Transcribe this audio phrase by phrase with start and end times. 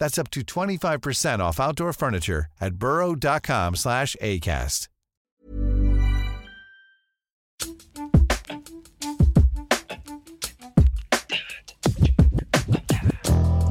[0.00, 4.88] That's up to 25% off outdoor furniture at burrow.com slash ACAST.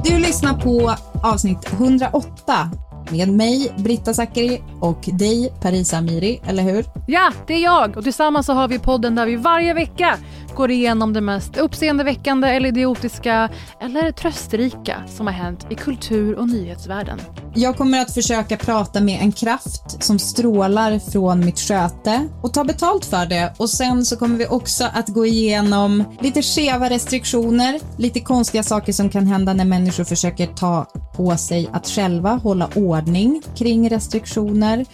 [0.04, 2.70] Du lyssnar på avsnitt 108
[3.10, 6.84] med mig, Britta Zackari och dig, Parisa Amiri, eller hur?
[7.06, 10.18] Ja, det är jag och tillsammans så har vi podden där vi varje vecka
[10.58, 16.48] går igenom det mest uppseendeväckande eller idiotiska eller trösterika som har hänt i kultur och
[16.48, 17.20] nyhetsvärlden.
[17.54, 22.64] Jag kommer att försöka prata med en kraft som strålar från mitt sköte och ta
[22.64, 27.80] betalt för det och sen så kommer vi också att gå igenom lite skeva restriktioner,
[27.96, 30.86] lite konstiga saker som kan hända när människor försöker ta
[31.16, 34.86] på sig att själva hålla ordning kring restriktioner.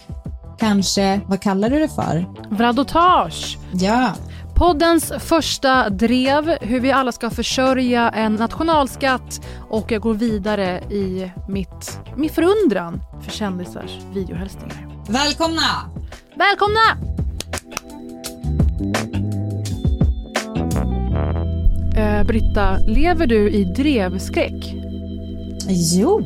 [0.59, 2.25] Kanske, vad kallar du det för?
[2.49, 3.57] Vradotage!
[3.73, 4.11] Ja,
[4.55, 11.31] Poddens första drev, hur vi alla ska försörja en nationalskatt och jag går vidare i
[11.49, 15.03] mitt, min förundran för kändisars videohälsningar.
[15.07, 15.91] välkomna!
[16.35, 17.15] Välkomna!
[21.97, 24.75] Eh, Britta, lever du i drevskräck?
[25.69, 26.21] Jo,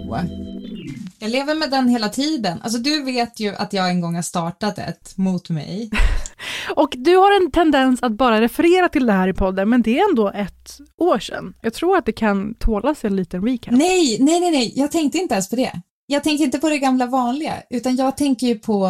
[1.20, 2.62] jag lever med den hela tiden.
[2.62, 5.90] Alltså du vet ju att jag en gång har startat ett mot mig.
[6.76, 10.00] Och du har en tendens att bara referera till det här i podden, men det
[10.00, 11.54] är ändå ett år sedan.
[11.62, 13.74] Jag tror att det kan tålas en liten recap.
[13.74, 15.82] Nej, nej, nej, nej, jag tänkte inte ens på det.
[16.06, 18.90] Jag tänker inte på det gamla vanliga, utan jag tänker ju på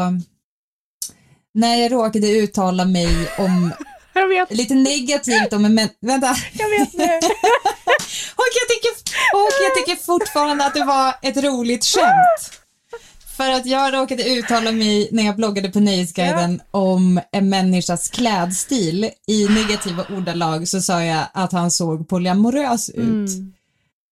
[1.54, 3.72] när jag råkade uttala mig om
[4.50, 5.90] lite negativt om en män...
[6.02, 6.36] Vänta.
[6.54, 7.06] jag vet nu.
[8.36, 8.92] Och jag, tycker,
[9.34, 12.56] och jag tycker fortfarande att det var ett roligt skämt.
[13.38, 19.10] För att jag råkade uttala mig när jag bloggade på Nöjesguiden om en människas klädstil.
[19.28, 23.30] I negativa ordalag så sa jag att han såg polyamorös ut.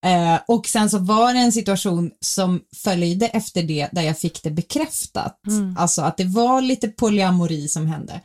[0.06, 4.44] Eh, och sen så var det en situation som följde efter det där jag fick
[4.44, 5.40] det bekräftat.
[5.78, 8.22] Alltså att det var lite polyamori som hände.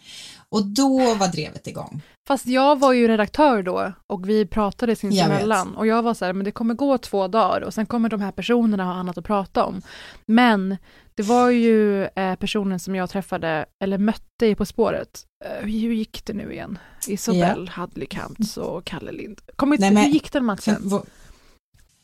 [0.48, 2.02] Och då var drevet igång.
[2.28, 6.32] Fast jag var ju redaktör då och vi pratade sinsemellan och jag var så här,
[6.32, 9.24] men det kommer gå två dagar och sen kommer de här personerna ha annat att
[9.24, 9.82] prata om.
[10.26, 10.76] Men
[11.14, 15.24] det var ju eh, personen som jag träffade, eller mötte i På spåret.
[15.44, 16.78] Eh, hur gick det nu igen?
[17.08, 19.40] Isabelle Hadley-Kamps och Kalle Lind.
[19.56, 20.90] Kom inte, hur gick den matchen?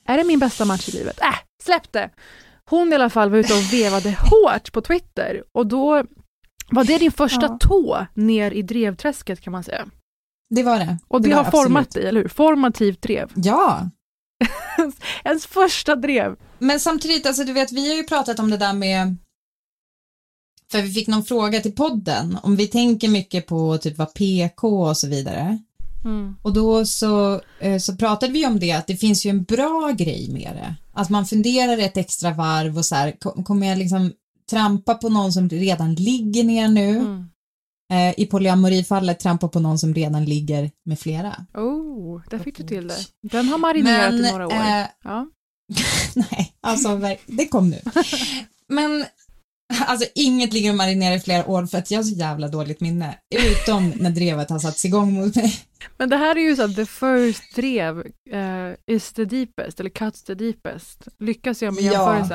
[0.06, 1.20] Är det min bästa match i livet?
[1.20, 2.10] Äh, släpp det!
[2.64, 6.04] Hon i alla fall var ute och vevade hårt på Twitter och då
[6.70, 7.58] var det din första Ja.
[7.60, 9.86] tå ner i drevträsket kan man säga.
[10.50, 10.98] Det var det.
[11.08, 11.62] Och det, var har absolut.
[11.64, 12.28] format dig, eller hur?
[12.28, 13.30] Formativt drev.
[13.34, 13.90] Ja,
[15.24, 16.36] Ens första drev.
[16.58, 19.16] men samtidigt, alltså du vet, vi har ju pratat om det där med
[20.70, 24.68] för vi fick någon fråga till podden om vi tänker mycket på typ vad PK
[24.88, 25.58] och så vidare.
[26.04, 26.36] Mm.
[26.42, 29.90] Och då så, eh, så pratade vi om det, att det finns ju en bra
[29.98, 30.74] grej med det.
[30.92, 34.12] Att man funderar ett extra varv och så här, ko- kommer jag liksom
[34.50, 36.88] trampa på någon som redan ligger ner nu?
[36.98, 37.28] Mm.
[37.92, 41.46] Eh, I polyamorifallet trampa på någon som redan ligger med flera.
[41.54, 42.96] Oh, där fick du till det.
[43.22, 44.52] Den har marinerat i några år.
[44.52, 45.26] eh, Ja.
[46.14, 47.80] nej, alltså det kom nu.
[48.68, 49.04] Men
[49.86, 52.80] alltså inget ligger och marinerar i flera år för att jag har så jävla dåligt
[52.80, 53.18] minne.
[53.34, 55.54] Utom när drevet har satts igång mot mig.
[55.96, 57.98] Men det här är ju så att the first drev
[58.30, 61.08] eh, is the deepest, eller cuts the deepest.
[61.18, 62.28] Lyckas jag med Ja.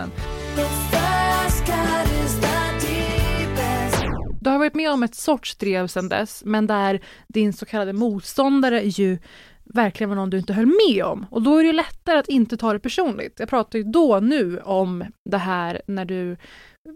[4.43, 7.93] Du har varit med om ett sorts drev sedan dess, men där din så kallade
[7.93, 9.17] motståndare ju
[9.63, 11.25] verkligen var någon du inte höll med om.
[11.31, 13.39] Och då är det ju lättare att inte ta det personligt.
[13.39, 16.37] Jag pratar ju då nu om det här när du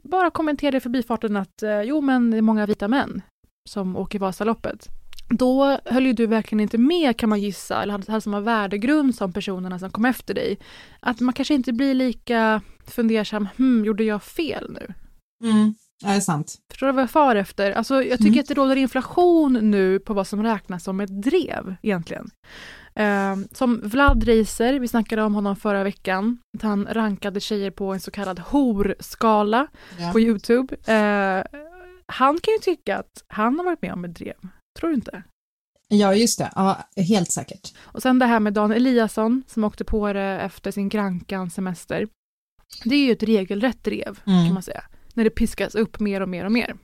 [0.03, 3.21] bara kommenterade i förbifarten att eh, jo men det är många vita män
[3.69, 4.87] som åker Vasaloppet.
[5.29, 9.15] Då höll ju du verkligen inte med kan man gissa, eller hade, hade samma värdegrund
[9.15, 10.59] som personerna som kom efter dig.
[10.99, 14.93] Att man kanske inte blir lika fundersam, hmm, gjorde jag fel nu?
[15.49, 15.75] Mm.
[16.03, 16.55] Ja, det är sant.
[16.71, 17.71] Förstår du vad jag far efter?
[17.71, 18.39] Alltså, jag tycker Mm.
[18.39, 22.29] att det råder inflation nu på vad som räknas som ett drev egentligen.
[22.95, 27.93] Eh, som Vlad Reiser, vi snackade om honom förra veckan, att han rankade tjejer på
[27.93, 29.67] en så kallad horskala
[29.99, 30.11] Ja.
[30.11, 30.75] på Youtube.
[30.93, 31.43] Eh,
[32.07, 34.35] han kan ju tycka att han har varit med om ett drev,
[34.79, 35.23] tror du inte?
[35.89, 36.51] ja, just det.
[36.55, 36.77] Ja,
[37.09, 37.73] helt säkert.
[37.79, 42.07] Och sen det här med Dan Eliasson som åkte på det efter sin Grankan semester.
[42.83, 44.45] Det är ju ett regelrätt drev Mm.
[44.45, 44.83] kan man säga.
[45.17, 46.75] När det piskas upp mer och mer och mer.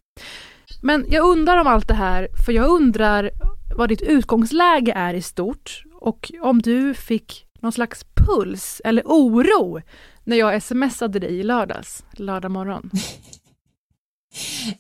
[0.82, 3.32] Men jag undrar om allt det här, för jag undrar
[3.76, 9.82] vad ditt utgångsläge är i stort och om du fick någon slags puls eller oro
[10.24, 12.90] när jag smsade dig i lördags, lördag morgon.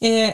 [0.01, 0.33] Eh,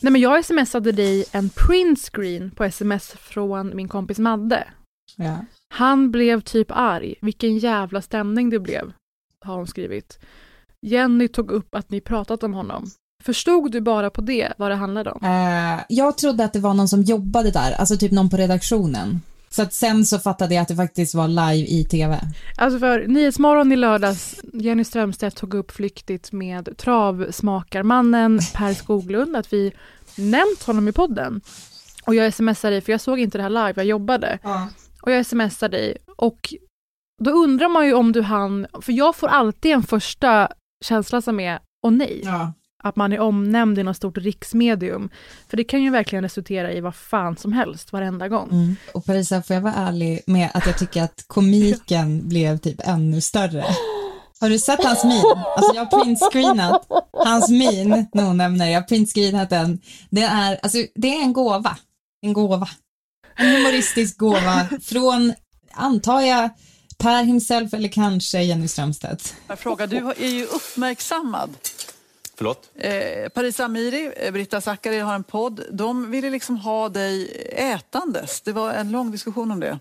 [0.00, 4.68] Nej men jag smsade dig en printscreen på sms från min kompis Madde.
[5.16, 5.44] ja.
[5.68, 7.14] Han blev typ arg.
[7.20, 8.92] Vilken jävla stämning det blev,
[9.44, 10.18] har hon skrivit.
[10.82, 12.90] Jenny tog upp att ni pratat om honom.
[13.22, 15.24] Förstod du bara på det vad det handlade om?
[15.24, 19.20] Eh, jag trodde att det var någon som jobbade där, alltså typ någon på redaktionen.
[19.50, 22.20] Så att sen så fattade jag att det faktiskt var live i TV.
[22.56, 29.52] Alltså för Nyhetsmorgon i lördags, Jenny Strömstedt tog upp flyktigt med travsmakarmannen Per Skoglund, att
[29.52, 29.72] vi
[30.16, 31.40] nämnt honom i podden.
[32.04, 34.38] Och jag smsar dig, för jag såg inte det här live, jag jobbade.
[35.02, 36.54] Och jag smsar dig och
[37.22, 40.48] då undrar man ju om du hann, för jag får alltid en första
[40.82, 42.20] känsla som är, åh nej.
[42.24, 42.52] Ja.
[42.82, 45.10] att man är omnämnd i något stort riksmedium.
[45.48, 48.48] För det kan ju verkligen resultera i vad fan som helst varenda gång.
[48.50, 48.76] Mm.
[48.94, 53.20] Och Parisa, får jag vara ärlig med att jag tycker att komiken blev typ ännu
[53.20, 53.64] större.
[54.40, 55.22] Har du sett hans min?
[55.56, 58.66] Alltså jag har printscreenat hans min när hon nämner.
[58.66, 59.80] Jag har printscreenat den.
[60.10, 61.76] Det är, alltså, det är en gåva.
[62.22, 62.68] En gåva.
[63.36, 65.32] En humoristisk gåva från,
[65.72, 66.50] antar jag,
[67.02, 69.34] Per himself eller kanske Jenny Strömstedt.
[69.46, 71.50] Jag frågar, du är ju uppmärksammad.
[72.34, 72.70] Förlåt?
[72.74, 75.60] Eh, Paris Amiri, eh, Britta Zackari har en podd.
[75.72, 78.40] De ville liksom ha dig ätandes.
[78.40, 79.78] Det var en lång diskussion om det.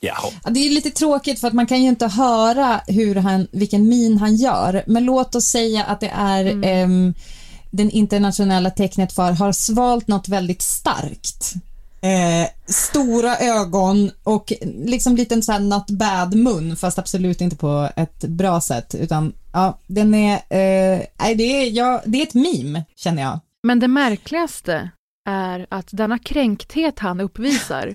[0.00, 3.88] Ja, det är lite tråkigt för att man kan ju inte höra hur han, vilken
[3.88, 4.84] min han gör.
[4.86, 7.14] Men låt oss säga att det är ehm,
[7.70, 11.54] den internationella tecknet för har svalt något väldigt starkt.
[12.04, 17.88] Eh, stora ögon och liksom liten så här not bad mun fast absolut inte på
[17.96, 22.84] ett bra sätt utan ja, den är, eh, det är, ja, det är ett meme
[22.96, 23.40] känner jag.
[23.62, 24.90] Men det märkligaste
[25.28, 27.94] är att denna kränkthet han uppvisar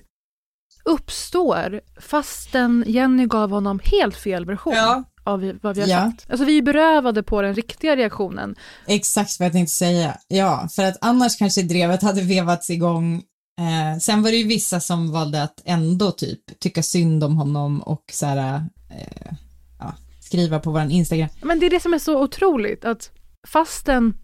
[0.84, 5.04] uppstår fastän Jenny gav honom helt fel version Ja.
[5.24, 5.96] av vad vi har Ja.
[5.98, 6.30] sagt.
[6.30, 8.54] Alltså vi är berövade på den riktiga reaktionen.
[8.86, 10.16] Exakt vad jag tänkte säga.
[10.28, 13.22] Ja, för att annars kanske drevet hade vevats igång.
[13.60, 17.80] Eh, sen var det ju vissa som valde att ändå typ tycka synd om honom
[17.80, 19.32] och så här, eh,
[19.78, 21.28] ja, skriva på våran Instagram.
[21.42, 23.10] Men det är det som är så otroligt att
[23.46, 24.14] fastän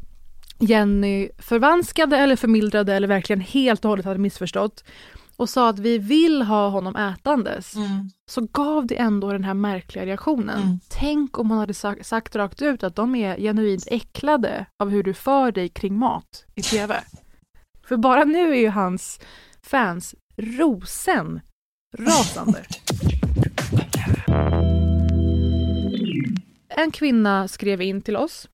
[0.59, 4.85] Jenny förvanskade eller förmildrade eller verkligen helt och hållet hade missförstått
[5.37, 7.75] och sa att vi vill ha honom ätandes
[8.27, 10.63] så gav det ändå den här märkliga reaktionen.
[10.63, 10.81] Mm.
[10.89, 15.03] Tänk om hon hade sagt, sagt rakt ut att de är genuint äcklade av hur
[15.03, 17.03] du för dig kring mat i TV.
[17.87, 19.21] För bara nu är ju hans
[19.63, 21.41] fans rosen
[21.99, 22.65] rasande.
[26.69, 28.49] En kvinna skrev in till oss.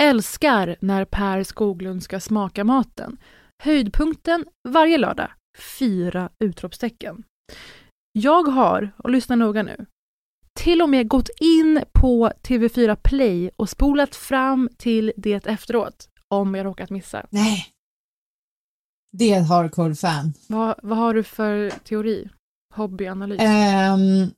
[0.00, 3.16] Älskar när Per Skoglund ska smaka maten.
[3.62, 5.30] Höjdpunkten varje lördag.
[5.78, 7.24] Fyra utropstecken.
[8.12, 9.86] Jag har, och lyssna noga nu,
[10.60, 16.54] till och med gått in på TV4 Play och spolat fram till det efteråt, om
[16.54, 17.26] jag råkat missa.
[17.30, 17.73] Nej.
[19.18, 20.32] Det är ett hardcore-fan.
[20.46, 22.28] Vad, vad har du för teori?
[22.74, 23.40] Hobbyanalys?
[23.40, 24.30] Ehm,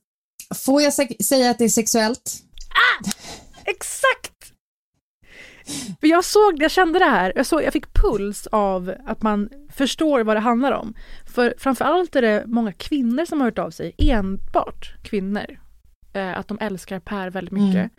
[0.55, 2.43] får jag sä- säga att det är sexuellt?
[3.65, 4.33] Exakt!
[5.99, 9.49] För jag såg, jag kände det här, jag, såg, jag fick puls av att man
[9.71, 10.93] förstår vad det handlar om.
[11.25, 15.59] För framförallt är det många kvinnor som har hört av sig, enbart kvinnor,
[16.13, 17.75] eh, att de älskar Per väldigt mycket.
[17.75, 17.89] Mm.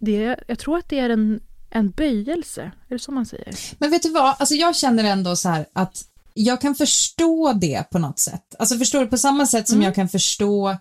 [0.00, 1.40] Det, jag tror att det är en,
[1.70, 3.54] en böjelse, är det så man säger?
[3.78, 6.04] Men vet du vad, alltså jag känner ändå så här att
[6.34, 8.54] jag kan förstå det på något sätt.
[8.58, 9.84] Alltså förstår du, på samma sätt som Mm.
[9.84, 10.76] jag kan förstå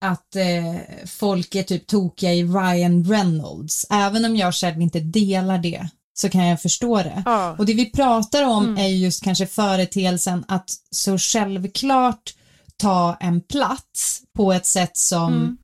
[0.00, 3.86] att eh, folk är typ tokiga i Ryan Reynolds.
[3.90, 7.22] Även om jag själv inte delar det så kan jag förstå det.
[7.26, 7.56] Ja.
[7.58, 8.78] Och det vi pratar om Mm.
[8.78, 12.34] är ju just kanske företeelsen att så självklart
[12.76, 15.58] ta en plats på ett sätt som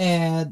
[0.00, 0.42] Mm.
[0.42, 0.48] eh,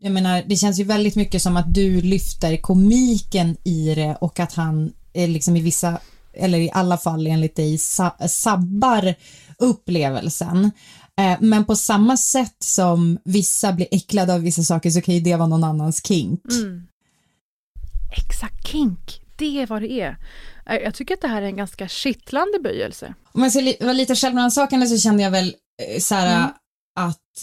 [0.00, 4.40] jag menar, det känns ju väldigt mycket som att du lyfter komiken i det och
[4.40, 5.98] att han är liksom i vissa,
[6.32, 9.14] eller i alla fall enligt dig, sa, sabbar
[9.58, 10.70] upplevelsen.
[11.18, 15.20] Eh, men på samma sätt som vissa blir äcklade av vissa saker så kan ju
[15.20, 16.40] det vara någon annans kink.
[16.50, 16.86] Mm.
[18.16, 19.20] Exakt, kink.
[19.36, 20.16] Det är vad det är.
[20.66, 23.14] Eh, Jag tycker att det här är en ganska kittlande böjelse.
[23.32, 25.54] Om jag ska vara lite självrannsakande så kände jag väl
[25.94, 26.50] eh, så här Mm.
[26.96, 27.42] att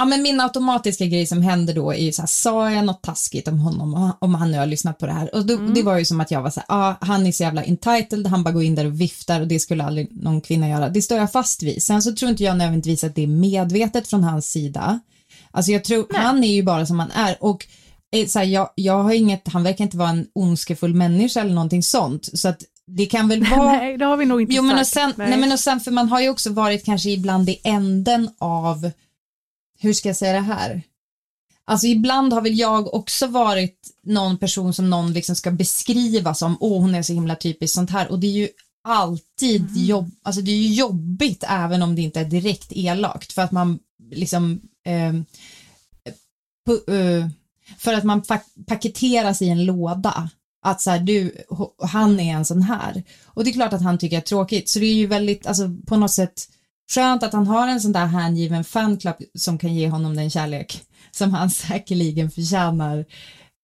[0.00, 3.02] Ja men min automatiska grej som hände då är ju så här, sa jag något
[3.02, 5.34] taskigt om honom om han nu har lyssnat på det här?
[5.34, 5.74] Och då, Mm.
[5.74, 8.26] det var ju som att jag var så här, ja han är så jävla entitled,
[8.26, 10.88] han bara går in där och viftar och det skulle aldrig någon kvinna göra.
[10.88, 11.82] Det står jag fast vid.
[11.82, 15.00] Sen så tror inte jag nödvändigtvis att det är medvetet från hans sida.
[15.50, 17.66] Alltså jag tror, han är ju bara som han är och
[18.16, 21.54] eh, så här, jag, jag har inget, han verkar inte vara en ondskefull människa eller
[21.54, 22.28] någonting sånt.
[22.38, 24.86] Så att det kan väl vara Nej, det har vi nog inte Jo men och
[24.86, 25.16] sagt.
[25.16, 25.38] sen, nej.
[25.38, 28.90] men och sen för man har ju också varit kanske ibland i änden av,
[29.80, 30.82] hur ska jag säga det här?
[31.64, 36.56] Alltså ibland har väl jag också varit någon person som någon liksom ska beskriva som,
[36.60, 38.48] åh hon är så himla typiskt sånt här och det är ju
[38.84, 39.84] alltid Mm.
[39.86, 43.52] jobb, alltså det är ju jobbigt även om det inte är direkt elakt för att
[43.52, 43.78] man
[44.12, 45.24] liksom ehm,
[46.68, 47.28] pu- eh,
[47.78, 50.30] för att man pak- paketeras i en låda
[50.62, 51.34] att så här, du,
[51.82, 53.02] han är en sån här.
[53.24, 55.70] Och det är klart att han tycker är tråkigt, så det är ju väldigt, alltså
[55.86, 56.48] på något sätt
[56.94, 60.82] skönt att han har en sån där hängiven fanclub som kan ge honom den kärlek
[61.10, 62.98] som han säkerligen förtjänar.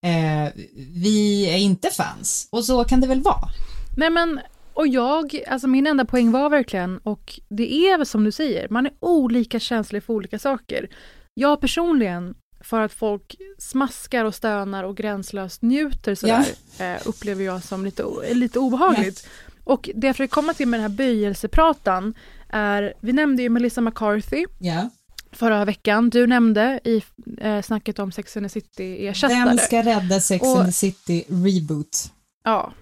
[0.05, 0.53] Eh,
[0.95, 3.49] vi är inte fans, och så kan det väl vara.
[3.97, 4.41] Nej men,
[4.75, 8.69] och jag, alltså min enda poäng var verkligen, och det är väl som du säger,
[8.69, 10.89] man är olika känslig för olika saker.
[11.35, 16.47] Jag personligen, för att folk smaskar och stönar och gränslöst njuter sådär,
[16.79, 19.29] eh, upplever jag som lite, lite obehagligt.
[19.65, 22.15] Och det jag försöker komma till med den här böjelsepratan
[22.49, 24.91] är, vi nämnde ju Melissa McCarthy Ja.
[25.33, 27.03] förra veckan, du nämnde i
[27.41, 29.45] eh, snacket om Sex and the City-ersättare.
[29.45, 32.13] Vem ska rädda Sex Och- and the City reboot?
[32.45, 32.73] Ja.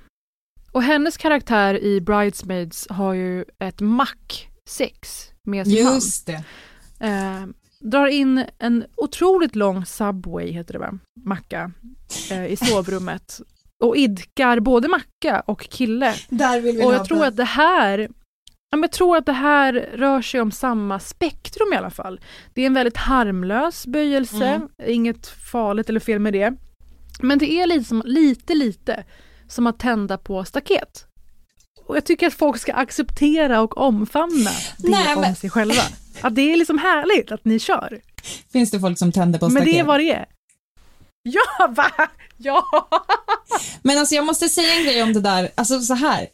[0.73, 5.94] Och hennes karaktär i Bridesmaids har ju ett mack-sex med sin man.
[5.94, 6.44] Just det.
[7.00, 7.47] Eh,
[7.80, 10.99] drar in en otroligt lång Subway, heter det va?
[11.25, 11.73] Macka,
[12.30, 13.40] eh, i sovrummet.
[13.85, 16.14] Och idkar både macka och kille.
[16.28, 18.09] Där vill vi Och jag tror att det här
[18.83, 22.21] jag tror att det här rör sig om samma spektrum i alla fall.
[22.54, 24.69] Det är en väldigt harmlös böjelse, Mm.
[24.87, 26.52] inget farligt eller fel med det.
[27.21, 29.04] Men det är lite, som, lite, lite
[29.49, 31.04] som att tända på staket.
[31.87, 35.83] Och jag tycker att folk ska acceptera och omfamna det Nej, om men- sig själva.
[36.21, 38.00] Att det är liksom härligt att ni kör.
[38.52, 39.73] Finns det folk som tänder på Men staket?
[39.75, 40.26] det är vad det är.
[41.23, 41.90] Ja, va?
[42.37, 42.64] Ja!
[43.83, 46.26] Men alltså jag måste säga en grej om det där, alltså så här.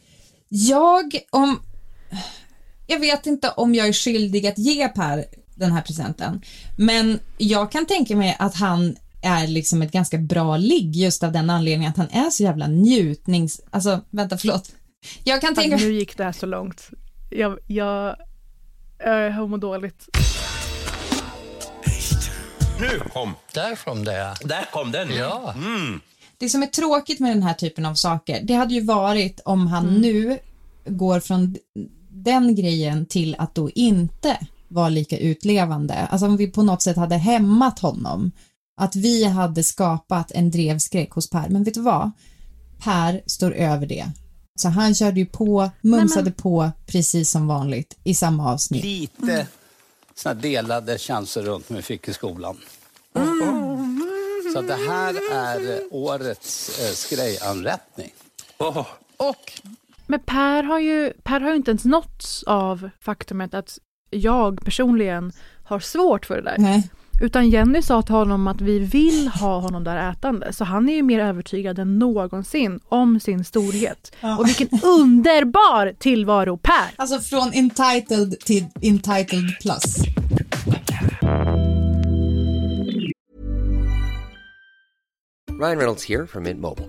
[0.48, 1.60] Jag, om,
[2.86, 5.24] jag vet inte om jag är skyldig att ge Per
[5.54, 6.42] den här presenten,
[6.76, 11.32] men jag kan tänka mig att han är liksom ett ganska bra ligg just av
[11.32, 13.60] den anledningen att han är så jävla njutnings...
[13.70, 14.72] Alltså, vänta, förlåt.
[15.24, 16.90] Jag kan tänka Alltså, nu gick det här så långt.
[17.30, 18.16] Jag, jag,
[18.98, 20.08] jag mår dåligt.
[22.80, 24.34] Nu kom, Där kom det.
[24.44, 25.14] där kom den.
[25.14, 25.54] Ja.
[25.56, 26.00] Mm.
[26.38, 29.66] Det som är tråkigt med den här typen av saker, det hade ju varit om
[29.66, 30.38] han nu
[30.86, 31.56] går från
[32.22, 35.94] den grejen till att då inte vara lika utlevande.
[35.94, 38.30] Alltså om vi på något sätt hade hämmat honom.
[38.80, 41.48] Att vi hade skapat en drevskräck hos Per.
[41.48, 42.10] Men vet du vad?
[42.78, 44.10] Per står över det.
[44.58, 48.84] Så han körde ju på, mumsade på precis som vanligt i samma avsnitt.
[48.84, 49.46] Lite
[50.14, 52.56] såna delade chanser runt vi fick i skolan.
[54.54, 58.12] Så det här är årets eh, skrejanrättning.
[58.58, 58.86] Åh,
[59.16, 59.52] Och
[60.10, 63.78] Men Per har ju, per har ju inte ens nåtts av faktumet att
[64.10, 65.32] jag personligen
[65.64, 66.56] har svårt för det där.
[66.58, 66.90] Nej.
[67.22, 70.52] Utan Jenny sa till honom att vi vill ha honom där ätande.
[70.52, 74.16] Så han är ju mer övertygad än någonsin om sin storhet.
[74.20, 74.38] Ja.
[74.38, 76.90] Och vilken underbar tillvaro Per!
[76.96, 79.96] Alltså från entitled till entitled plus.
[85.60, 86.88] Ryan Reynolds here from Mint Mobile.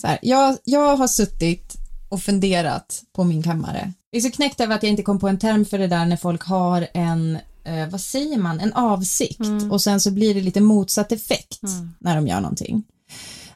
[0.00, 1.76] Så här, jag, jag har suttit
[2.08, 3.92] och funderat på min kammare.
[4.10, 6.06] Jag är så knäckt över att jag inte kom på en term för det där
[6.06, 10.40] när folk har en, eh, vad säger man, en avsikt och sen så blir det
[10.40, 11.60] lite motsatt effekt
[11.98, 12.84] när de gör någonting.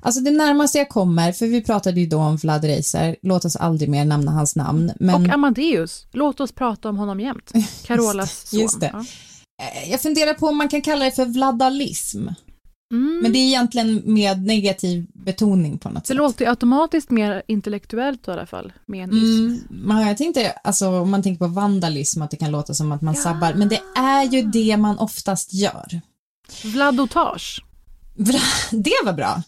[0.01, 3.57] Alltså det närmaste jag kommer, för vi pratade ju då om Vlad Reiser, låt oss
[3.57, 7.53] aldrig mer nämna hans namn, men Och Amadeus, låt oss prata om honom jämt.
[7.87, 8.61] Carolas son.
[8.61, 8.91] Just det.
[8.93, 9.05] Ja.
[9.63, 12.29] eh, jag funderar på om man kan kalla det för vladalism,
[12.93, 13.19] Mm.
[13.23, 16.17] men det är egentligen med negativ betoning på något Det sätt.
[16.17, 19.11] låter ju automatiskt mer intellektuellt i alla fall, med en.
[19.11, 22.93] Mm, men jag tänkte, alltså om man tänker på vandalism, att det kan låta som
[22.93, 26.01] att man sabbar, men det är ju det man oftast gör.
[26.65, 27.63] Vladotage.
[28.71, 29.43] Det var bra.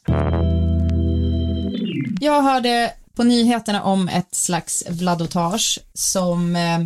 [2.21, 6.79] Jag hörde på nyheterna om ett slags vladotage som eh,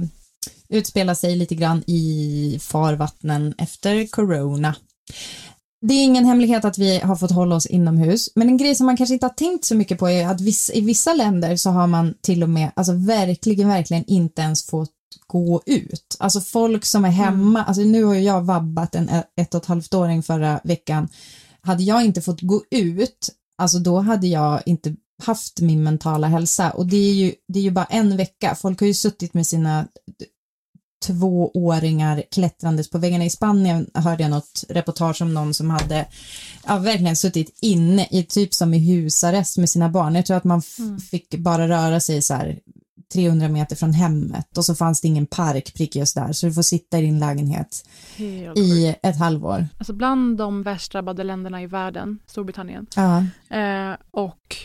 [0.68, 4.74] utspelar sig lite grann i farvattnen efter corona.
[5.84, 8.86] Det är ingen hemlighet att vi har fått hålla oss inomhus, men en grej som
[8.86, 10.40] man kanske inte har tänkt så mycket på är att
[10.72, 14.90] i vissa länder så har man till och med, alltså verkligen, verkligen inte ens fått
[15.26, 16.16] gå ut.
[16.18, 19.66] Alltså folk som är hemma, alltså nu har ju jag vabbat en ett och ett
[19.66, 21.08] halvt åring förra veckan.
[21.60, 26.70] Hade jag inte fått gå ut, alltså då hade jag inte haft min mentala hälsa
[26.70, 28.54] och det är ju, det är ju bara en vecka.
[28.54, 29.86] Folk har ju suttit med sina
[31.02, 33.24] tvååringar klättrandes på väggarna.
[33.24, 36.06] I Spanien hörde jag något reportage om någon som hade
[36.66, 40.14] ja, verkligen suttit inne i typ som i husarrest med sina barn.
[40.14, 42.58] Jag tror att man f- fick bara röra sig så här
[43.12, 46.52] 300 meter från hemmet och så fanns det ingen park prick just där så du
[46.52, 47.84] får sitta i din lägenhet
[48.16, 49.66] Helt i ett halvår.
[49.78, 52.86] Alltså bland de värst drabbade länderna i världen, Storbritannien.
[52.96, 53.18] Ja.
[53.56, 54.56] Eh, och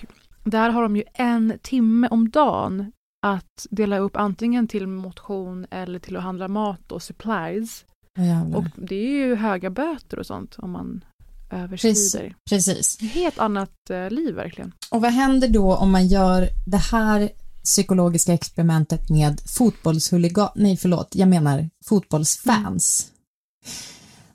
[0.44, 2.91] där har de ju en timme om dagen
[3.25, 7.86] att dela upp antingen till motion eller till att handla mat och supplies.
[8.19, 8.58] Jävlar.
[8.58, 11.06] Och det är ju höga böter och sånt om man
[11.49, 12.15] Precis.
[12.15, 12.36] överskrider.
[12.49, 12.97] Precis.
[13.01, 14.73] Ett helt annat eh, liv verkligen.
[14.91, 17.30] Och vad händer då om man gör det här
[17.63, 23.12] psykologiska experimentet med fotbollshuligan, nej förlåt, jag menar fotbollsfans.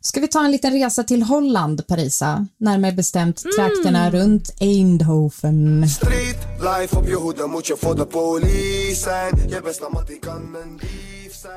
[0.04, 2.46] Ska vi ta en liten resa till Holland, Parisa?
[2.58, 5.86] Närmare bestämt trakterna runt Eindhoven.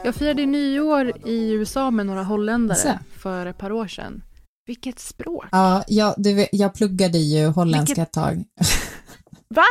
[0.04, 2.90] Jag firade nyår i USA med några holländare Så.
[3.20, 4.24] för ett par år sedan.
[4.68, 5.46] Vilket språk!
[5.52, 8.44] Ja, jag, du, jag pluggade ju holländska Vilket- ett tag.
[9.48, 9.64] Va?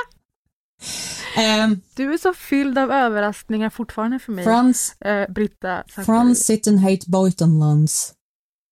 [1.36, 4.44] Ehm, Du är så fylld av överraskningar fortfarande för mig.
[4.44, 5.82] Frans, Eh, Britta.
[5.88, 8.12] Frans zitten heet buitenlands.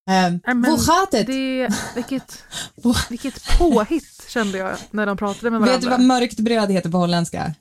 [0.06, 1.22] Nej, men gaat det?
[1.22, 2.44] det vilket,
[3.10, 5.90] vilket påhitt kände jag när de pratade med Vet du varandra.
[5.90, 7.54] vad mörkt bröd heter på holländska?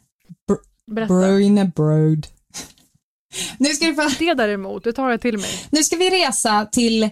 [0.91, 1.13] Berätta.
[1.13, 2.27] Brune bröd.
[3.57, 5.49] Nu ska, du få, Det däremot, det tar jag till mig.
[5.69, 7.09] nu ska vi resa till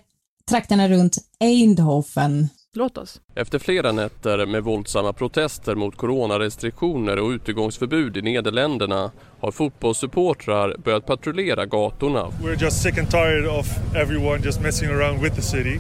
[0.50, 2.50] trakterna runt Eindhoven.
[2.80, 3.22] Låt oss.
[3.36, 11.06] Efter flera nätter med våldsamma protester mot coronarestriktioner och utegångsförbud i Nederländerna har fotbollssupportrar börjat
[11.06, 12.26] patrullera gatorna.
[12.44, 15.80] We're just sick and tired of everyone just messing around with the city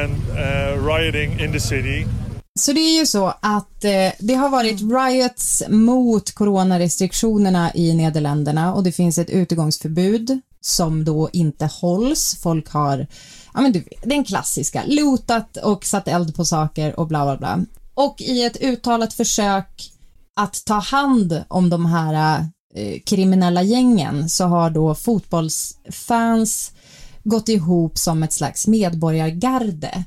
[0.00, 2.06] and uh, rioting in the city.
[2.58, 8.74] Så det är ju så att eh, det har varit riots mot coronarestriktionerna i Nederländerna
[8.74, 12.40] och det finns ett utegångsförbud som då inte hålls.
[12.42, 13.06] Folk har,
[13.54, 17.64] ja men du, den klassiska, lotat och satt eld på saker och bla bla bla.
[17.94, 19.90] Och i ett uttalat försök
[20.36, 22.38] att ta hand om de här
[22.74, 26.72] eh, kriminella gängen så har då fotbollsfans
[27.24, 30.04] gått ihop som ett slags medborgargarde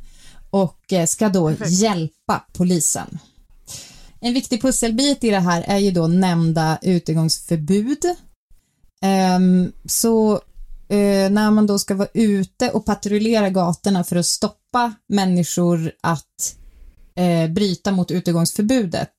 [0.50, 3.20] och eh, ska då hjälpa polisen.
[4.20, 8.06] En viktig pusselbit i det här är ju då nämnda utegångsförbud.
[9.02, 10.42] Ehm, så
[10.90, 16.56] eh, när man då ska vara ute och patrullera gatorna för att stoppa människor att
[17.16, 19.12] eh, bryta mot utegångsförbudet,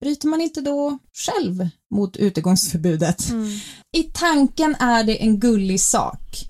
[0.00, 3.32] bryter man inte då själv mot utegångsförbudet?
[3.96, 6.48] I tanken är det en gullig sak.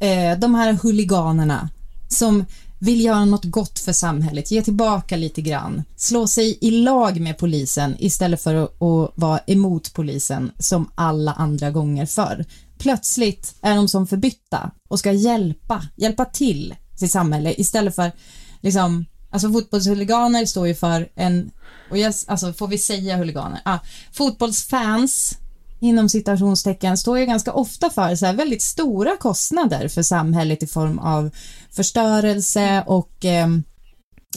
[0.00, 1.68] Eh, de här huliganerna
[2.08, 2.44] som
[2.78, 7.38] vill göra något gott för samhället, ge tillbaka lite grann, slå sig i lag med
[7.38, 12.44] polisen istället för att, att vara emot polisen som alla andra gånger förr.
[12.78, 18.12] Plötsligt är de som förbytta och ska hjälpa, hjälpa till sitt samhälle istället för
[18.60, 21.50] liksom, alltså fotbollshuliganer står ju för en,
[21.90, 23.60] och jag, alltså får vi säga huliganer?
[23.64, 23.78] Ah,
[24.12, 25.38] fotbollsfans
[25.80, 30.98] inom citationstecken står ju ganska ofta för så väldigt stora kostnader för samhället i form
[30.98, 31.30] av
[31.70, 33.48] förstörelse och eh,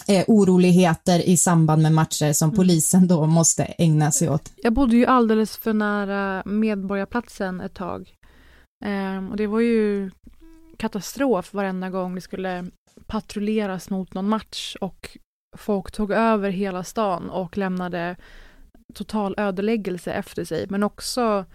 [0.07, 4.51] eh, oroligheter i samband med matcher som polisen då måste ägna sig åt.
[4.63, 8.16] Jag bodde ju alldeles för nära Medborgarplatsen ett tag.
[8.85, 10.11] Ehm, och det var ju
[10.77, 12.65] katastrof varenda gång det skulle
[13.05, 15.17] patrulleras mot någon match och
[15.57, 18.15] folk tog över hela stan och lämnade
[18.93, 21.45] total ödeläggelse efter sig, men också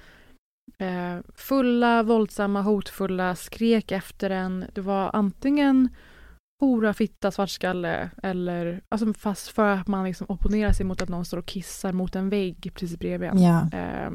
[0.78, 4.64] eh, fulla, våldsamma, hotfulla, skrek efter en.
[4.74, 5.88] Det var antingen
[6.60, 11.24] hora, fitta, svartskalle eller alltså fast för att man liksom opponerar sig mot att någon
[11.24, 13.42] står och kissar mot en vägg precis bredvid en.
[13.42, 13.68] Ja.
[13.72, 14.10] Eh,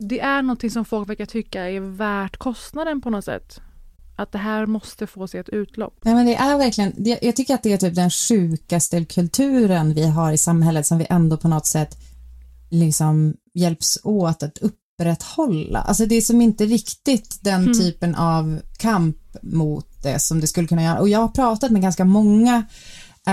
[0.00, 3.60] det är någonting som folk verkar tycka är värt kostnaden på något sätt.
[4.16, 5.98] Att det här måste få sig ett utlopp.
[6.02, 10.06] Nej, men det är verkligen, jag tycker att det är typ den sjukaste kulturen vi
[10.06, 11.96] har i samhället som vi ändå på något sätt
[12.70, 15.80] liksom hjälps åt att upprätthålla.
[15.80, 17.74] Alltså det är som inte riktigt den Mm.
[17.78, 20.98] typen av kamp mot det som det skulle kunna göra.
[21.00, 22.64] Och jag har pratat med ganska många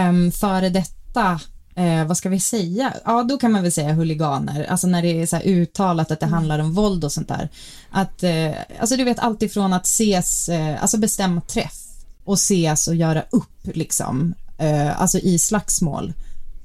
[0.10, 1.40] um, före detta
[1.78, 2.94] Eh, vad ska vi säga?
[3.06, 6.20] Ja, då kan man väl säga huliganer, alltså när det är så här uttalat att
[6.20, 7.50] det handlar om våld och sånt där.
[7.90, 11.84] Att, eh, alltså du vet allt ifrån att ses, eh, alltså bestämma träff
[12.24, 16.14] och ses och göra upp liksom, eh, alltså i slagsmål.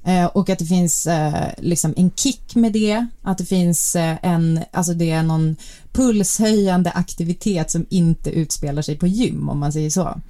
[0.05, 4.59] Eh, och att det finns eh, liksom en kick med det, att det finns en,
[4.71, 5.55] alltså det är någon
[5.91, 10.21] pulshöjande aktivitet som inte utspelar sig på gym om man säger så.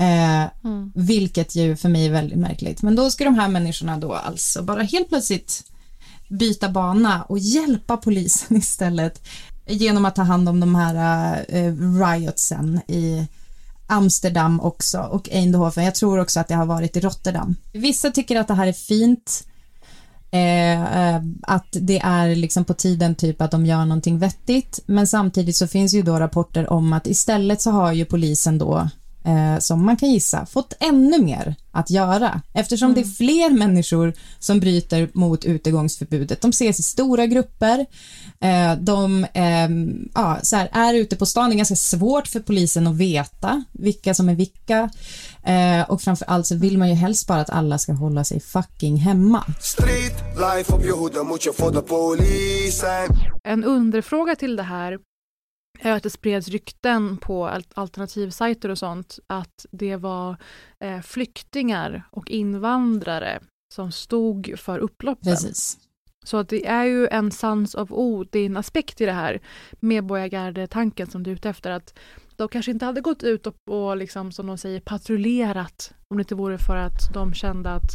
[0.00, 0.92] Eh, Mm.
[0.94, 2.82] Vilket ju för mig är väldigt märkligt.
[2.82, 5.62] Men då ska de här människorna då alltså bara helt plötsligt
[6.28, 9.22] byta bana och hjälpa polisen istället
[9.66, 13.26] genom att ta hand om de här eh, riotsen i
[13.86, 15.84] Amsterdam också och Eindhoven.
[15.84, 17.56] Jag tror också att det har varit i Rotterdam.
[17.72, 19.44] Vissa tycker att det här är fint.
[20.32, 25.06] Eh, eh, att det är liksom på tiden typ att de gör någonting vettigt men
[25.06, 28.88] samtidigt så finns ju då rapporter om att istället så har ju polisen då
[29.24, 34.12] eh, som man kan gissa fått ännu mer att göra eftersom det är fler människor
[34.38, 36.40] som bryter mot utegångsförbudet.
[36.40, 37.86] De ses i stora grupper.
[38.40, 41.50] Eh, de ehm, ja, så här, är ute på stan.
[41.50, 44.90] Det är ganska svårt för polisen att veta vilka som är vilka.
[45.44, 48.40] Eh, och framför allt så vill man ju helst bara att alla ska hålla sig
[48.40, 49.44] fucking hemma.
[53.44, 54.98] En underfråga till det här
[55.80, 60.36] är att det spreds rykten på al- alternativsajter och sånt att det var
[60.80, 63.40] eh, flyktingar och invandrare
[63.74, 65.32] som stod för upploppen.
[65.32, 65.78] Precis.
[66.24, 69.40] Så att det är ju en sans of Odin aspekt i det här
[69.80, 71.98] medborgargardetanken som du är ute efter att
[72.36, 76.20] de kanske inte hade gått ut och, och liksom, som de säger patrullerat om det
[76.20, 77.90] inte vore för att de kände att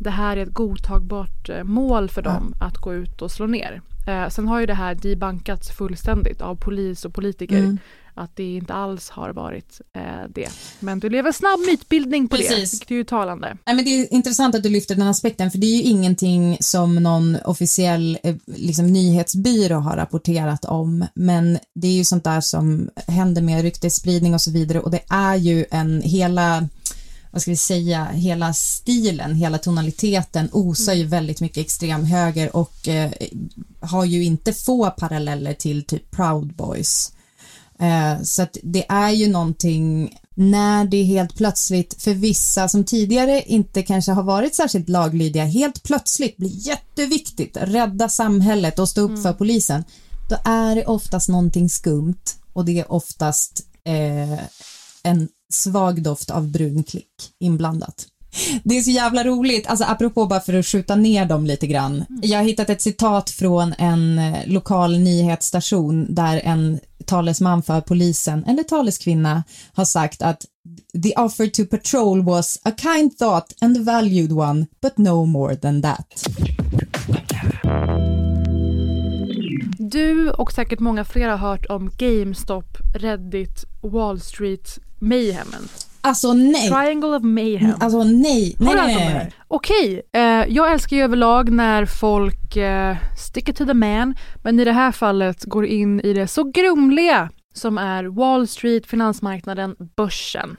[0.00, 3.82] det här är ett godtagbart eh, mål för dem att gå ut och slå ner.
[4.08, 7.78] Eh, sen har ju det här debankats fullständigt av polis och politiker Mm.
[8.14, 10.02] att det inte alls har varit eh,
[10.34, 10.48] det.
[10.80, 12.72] Men du lever snabb mytbildning på det, Precis.
[12.72, 13.56] vilket är ju talande.
[13.66, 16.56] Nej, men det är intressant att du lyfter den aspekten, för det är ju ingenting
[16.60, 22.40] som någon officiell eh, liksom, nyhetsbyrå har rapporterat om, men det är ju sånt där
[22.40, 26.68] som händer med ryktesspridning och så vidare och det är ju en hela
[27.30, 33.10] vad ska vi säga, hela stilen, hela tonaliteten osar ju väldigt mycket extremhöger och eh,
[33.80, 37.12] har ju inte få paralleller till typ Proud Boys.
[37.80, 43.42] Eh, så att det är ju någonting när det helt plötsligt för vissa som tidigare
[43.46, 49.22] inte kanske har varit särskilt laglydiga helt plötsligt blir jätteviktigt rädda samhället och stå upp
[49.22, 49.84] för polisen.
[50.28, 54.38] Då är det oftast någonting skumt och det är oftast eh,
[55.02, 58.06] en svag doft av brun klick inblandat.
[58.62, 62.04] Det är så jävla roligt, alltså apropå bara för att skjuta ner dem lite grann.
[62.22, 68.44] Jag har hittat ett citat från en eh, lokal nyhetsstation där en talesman för polisen,
[68.44, 70.44] eller taleskvinna, har sagt att
[71.02, 75.56] the offer to patrol was a kind thought and a valued one, but no more
[75.56, 76.24] than that.
[79.78, 85.68] Du och säkert många fler har hört om GameStop, Reddit, Wall Street, Mayhemen.
[86.00, 86.68] Alltså nej.
[86.68, 87.74] Triangle of Mayhem.
[87.80, 88.56] Alltså nej.
[88.58, 89.32] Nej, nej, nej.
[89.48, 94.64] Okej, eh, jag älskar ju överlag när folk eh, sticker to the man, men i
[94.64, 100.56] det här fallet går in i det så grumliga som är Wall Street, finansmarknaden, börsen.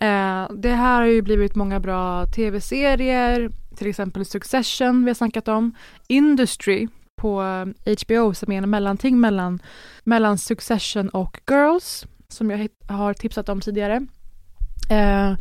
[0.00, 5.48] Eh, det här har ju blivit många bra tv-serier, till exempel Succession vi har snackat
[5.48, 5.74] om,
[6.08, 6.88] Industry
[7.20, 9.62] på eh, HBO som är en mellanting mellan,
[10.04, 14.06] mellan Succession och Girls som jag har tipsat om tidigare.
[14.90, 15.34] Eh,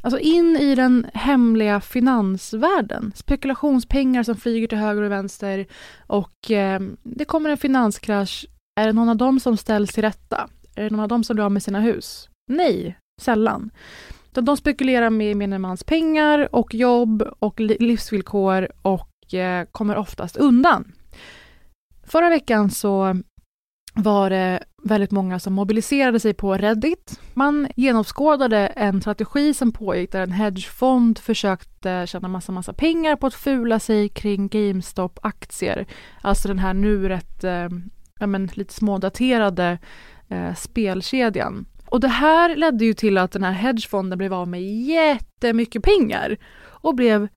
[0.00, 3.12] Alltså in i den hemliga finansvärlden.
[3.14, 5.66] Spekulationspengar som flyger till höger och vänster
[6.06, 8.46] och eh, det kommer en finanskrasch.
[8.80, 10.48] Är det någon av dem som ställs till rätta?
[10.76, 12.28] Är det någon av dem som blir av med sina hus?
[12.50, 13.70] Nej, sällan.
[14.30, 20.92] De spekulerar med gemene mans pengar och jobb och livsvillkor och eh, kommer oftast undan.
[22.02, 23.16] Förra veckan så
[23.94, 27.20] var det väldigt många som mobiliserade sig på Reddit.
[27.34, 33.26] Man genomskådade en strategi som pågick där en hedgefond försökte tjäna massa, massa pengar på
[33.26, 35.86] att fula sig kring GameStop-aktier.
[36.22, 37.68] Alltså den här nu rätt, eh,
[38.18, 39.78] ja men lite smådaterade
[40.28, 41.66] eh, spelkedjan.
[41.86, 46.36] Och det här ledde ju till att den här hedgefonden blev av med jättemycket pengar
[46.64, 47.28] och blev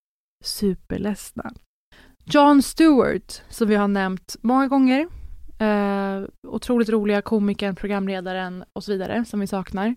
[0.43, 1.51] superledsna.
[2.25, 5.07] John Stewart, som vi har nämnt många gånger,
[5.61, 9.95] eh, otroligt roliga komikern, programledaren och så vidare som vi saknar.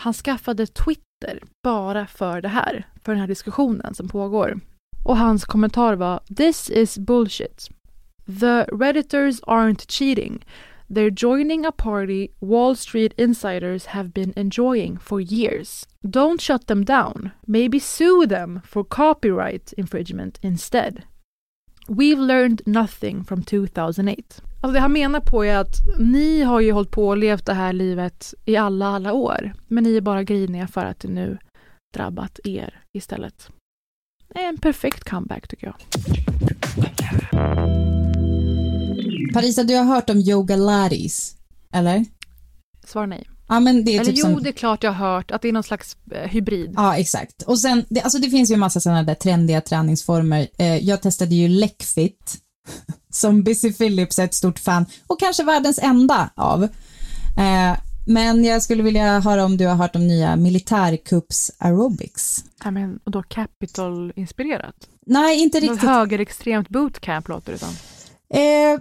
[0.00, 4.60] Han skaffade Twitter bara för det här, för den här diskussionen som pågår.
[5.04, 7.68] Och hans kommentar var “This is bullshit.
[8.40, 10.44] The redditors aren't cheating.
[10.90, 15.86] They're joining a party Wall Street insiders have been enjoying for years.
[16.02, 17.30] Don't shut them down.
[17.46, 21.02] Maybe sue them for copyright infringement instead.
[21.88, 24.40] We've learned nothing from 2008.
[24.62, 27.54] Alltså det han menar på är att ni har ju hållit på och levt det
[27.54, 29.52] här livet i alla, alla år.
[29.68, 31.38] Men ni är bara griniga för att det nu
[31.94, 33.48] drabbat er istället.
[34.34, 35.76] Det är en perfekt comeback tycker jag.
[39.34, 41.36] Parisa, du har hört om yoga laris,
[41.72, 42.04] eller?
[42.84, 43.28] Svar nej.
[43.48, 44.42] Ja, men det är Eller typ jo, som...
[44.42, 46.72] det är klart jag har hört att det är någon slags eh, hybrid.
[46.76, 47.42] Ja, exakt.
[47.42, 50.48] Och sen, det, alltså det finns ju en massa sådana där trendiga träningsformer.
[50.58, 52.38] Eh, jag testade ju Leckfit,
[53.10, 56.62] som Busy Phillips är ett stort fan, och kanske världens enda av.
[56.62, 62.44] Eh, men jag skulle vilja höra om du har hört om nya militärkupps aerobics.
[62.64, 64.74] Ja, men, och då Capital-inspirerat?
[65.06, 65.88] Nej, inte Något riktigt.
[65.88, 67.68] högerextremt bootcamp låter det som.
[68.34, 68.80] Eh,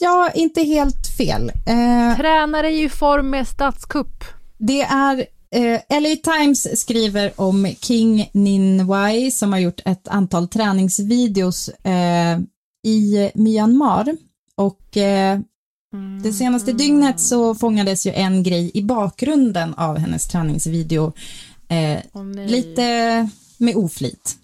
[0.00, 1.52] ja, inte helt fel.
[1.66, 4.24] Eh, Tränare i form med statskupp.
[4.58, 11.68] Det är eh, LA Times skriver om King Ninwai som har gjort ett antal träningsvideos
[11.68, 12.38] eh,
[12.84, 14.16] i Myanmar
[14.56, 15.40] och eh,
[16.22, 21.12] det senaste dygnet så fångades ju en grej i bakgrunden av hennes träningsvideo
[21.68, 22.00] eh,
[22.46, 24.36] lite med oflit.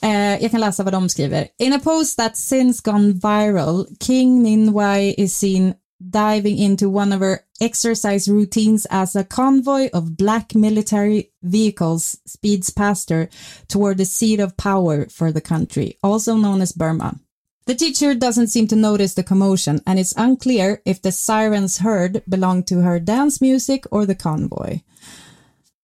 [0.00, 1.48] Eh, jag kan läsa vad de skriver.
[1.58, 7.20] In a post that since gone viral, King Ninwai is seen diving into one of
[7.20, 13.28] her exercise routines as a convoy of black military vehicles speeds past her
[13.66, 17.18] toward the seat of power for the country, also known as Burma.
[17.68, 22.22] The teacher doesn't seem to notice the commotion, and it's unclear if the sirens heard
[22.24, 24.80] belong to her dance music or the convoy.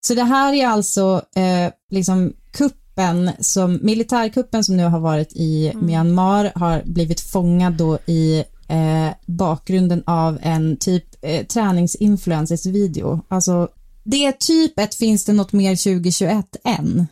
[0.06, 5.72] Så det här är alltså eh, liksom kuppen som, militärkuppen som nu har varit i
[5.74, 13.20] Myanmar har blivit fångad då i eh, bakgrunden av en typ eh, träningsinfluencers video.
[13.28, 13.68] Alltså
[14.04, 17.06] det är typ ett finns det något mer 2021 än.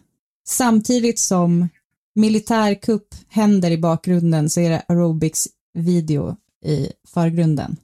[0.49, 1.69] Samtidigt som
[2.15, 7.77] militärkupp händer i bakgrunden så är det aerobics video i förgrunden.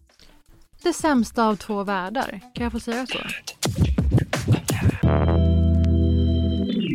[0.82, 3.18] Det sämsta av två världar, kan jag få säga så?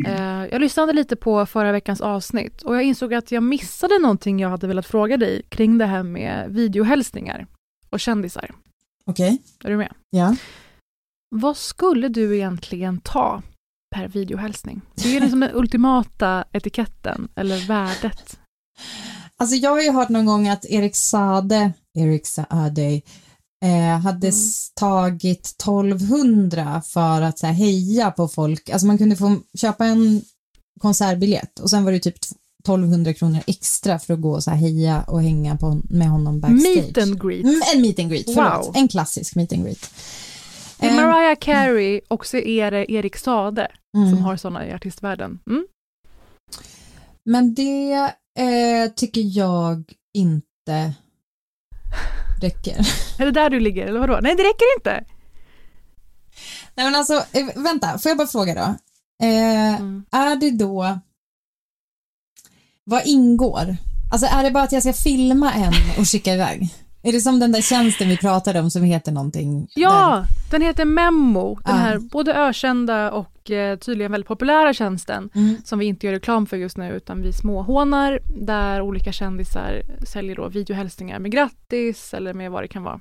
[0.06, 4.40] Eh, Jag lyssnade lite på förra veckans avsnitt och jag insåg att jag missade någonting
[4.40, 7.46] jag hade velat fråga dig kring det här med videohälsningar
[7.90, 8.50] och kändisar.
[9.06, 9.42] Okej?
[9.64, 9.92] Är du med?
[10.10, 10.36] Ja.
[11.30, 13.42] Vad skulle du egentligen ta
[13.94, 14.80] per videohälsning?
[14.94, 18.38] Det är liksom den ultimata etiketten eller värdet.
[19.36, 23.00] Alltså jag har ju hört någon gång att Erik Sade, Erik Sade,
[23.64, 24.40] eh, hade Mm.
[24.80, 28.70] tagit 1200 för att så här, heja på folk.
[28.70, 30.22] Alltså man kunde få köpa en
[30.80, 32.16] konsertbiljett och sen var det typ
[32.64, 36.40] 1200 kronor extra för att gå och så här, heja och hänga på, med honom
[36.40, 36.76] backstage.
[36.76, 37.44] Meet and greet.
[37.44, 38.66] Mm, en meet and greet, förlåt.
[38.66, 38.72] Wow.
[38.76, 39.90] En klassisk meet and greet.
[40.84, 44.10] Det är Ehm, Mariah Carey och så är det Erik Sade Mm.
[44.10, 45.38] som har sådana i artistvärlden.
[45.50, 45.66] Mm.
[47.24, 47.92] Men det
[48.38, 50.92] eh, tycker jag inte
[52.42, 52.76] räcker.
[53.18, 54.18] Är det där du ligger eller vadå?
[54.22, 55.04] Nej det räcker inte.
[56.74, 58.74] Nej men alltså, eh, vänta, får jag bara fråga då?
[59.26, 59.74] Eh,
[60.10, 60.98] Är det då,
[62.84, 63.76] vad ingår?
[64.12, 66.74] Alltså är det bara att jag ska filma en och skicka iväg?
[67.06, 69.68] Är det som den där tjänsten vi pratade om som heter någonting?
[69.74, 71.54] Ja, den heter Memmo.
[71.54, 71.82] Den Ja.
[71.82, 75.56] här både ökända och eh, tydligen väldigt populära tjänsten Mm.
[75.64, 80.36] som vi inte gör reklam för just nu utan vi småhånar där olika kändisar säljer
[80.36, 83.00] då videohälsningar med grattis eller med vad det kan vara.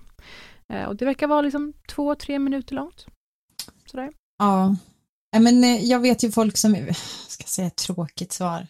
[0.74, 3.06] Eh, och det verkar vara liksom två, tre minuter långt.
[3.92, 4.12] Sådär.
[4.40, 4.76] Ja.
[5.40, 6.76] Men eh, jag vet ju folk som,
[7.28, 8.68] ska säga tråkigt svar.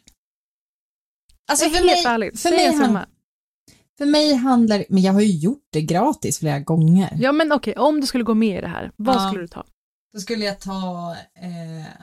[1.52, 3.06] Alltså för mig, för mig, han, summa.
[3.97, 7.17] För mig handlar men jag har ju gjort det gratis flera gånger.
[7.19, 9.27] Ja men okej, om du skulle gå med i det här, vad Ja.
[9.27, 9.65] skulle du ta?
[10.13, 11.88] Då skulle jag ta eh...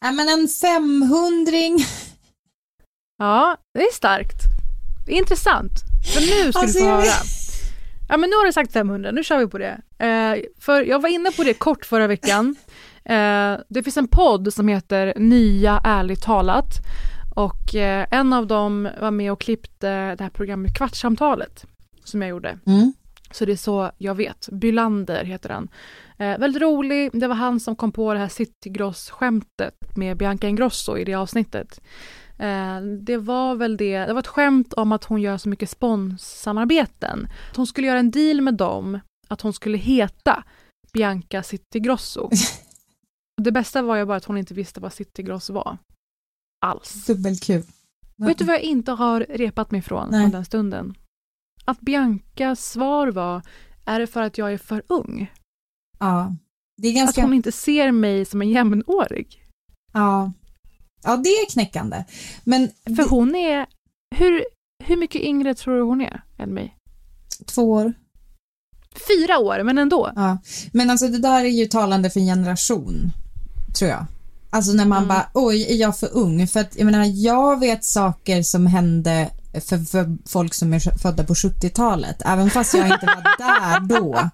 [0.00, 1.78] Ja, men en femhundring.
[3.18, 4.36] Ja, det är starkt.
[5.06, 5.70] Det är intressant.
[6.14, 7.12] För nu ska Alltså, du få jag höra.
[8.08, 9.80] Ja men nu har du sagt 500, nu kör vi på det.
[9.98, 12.56] Eh, för jag var inne på det kort förra veckan.
[13.04, 16.72] Eh, det finns en podd som heter Nya ärligt talat.
[17.34, 21.66] Och eh, en av dem var med och klippte det här programmet Kvartssamtalet.
[22.04, 22.58] Som jag gjorde.
[22.66, 22.92] Mm.
[23.30, 24.48] Så det är så jag vet.
[24.52, 25.68] Bylander heter han.
[26.18, 27.10] Eh, väldigt rolig.
[27.12, 31.80] Det var han som kom på det här Citygross-skämtet med Bianca Ingrosso i det avsnittet.
[32.38, 35.70] Eh, det var väl det, det var ett skämt om att hon gör så mycket
[35.70, 37.28] sponssamarbeten.
[37.50, 40.44] Att hon skulle göra en deal med dem, att hon skulle heta
[40.92, 42.30] Bianca Citygrosso.
[43.42, 45.78] det bästa var ju bara att hon inte visste vad Citygross var.
[46.66, 47.06] Alls.
[47.06, 47.62] Dubbelkul.
[48.16, 50.20] Vet du vad jag inte har repat mig från Nej.
[50.22, 50.94] från den stunden?
[51.64, 53.42] Att Biancas svar var,
[53.84, 55.32] är det för att jag är för ung?
[55.98, 56.36] Ja,
[56.82, 57.20] det är ganska...
[57.20, 59.46] Att hon inte ser mig som en jämnårig.
[59.92, 60.32] Ja.
[61.02, 62.04] ja, det är knäckande.
[62.44, 63.66] Men För hon är,
[64.16, 64.44] hur,
[64.84, 66.76] hur mycket yngre tror du hon är än mig?
[67.46, 67.92] två år.
[69.08, 70.12] Fyra år, men ändå.
[70.16, 70.38] Ja.
[70.72, 73.12] Men alltså det där är ju talande för en generation,
[73.74, 74.06] tror jag.
[74.50, 75.08] Alltså när man Mm.
[75.08, 76.46] bara, oj, är jag för ung?
[76.46, 81.24] För att jag menar, jag vet saker som hände för, för folk som är födda
[81.24, 82.22] på 70-talet.
[82.24, 84.30] Även fast jag inte var där då,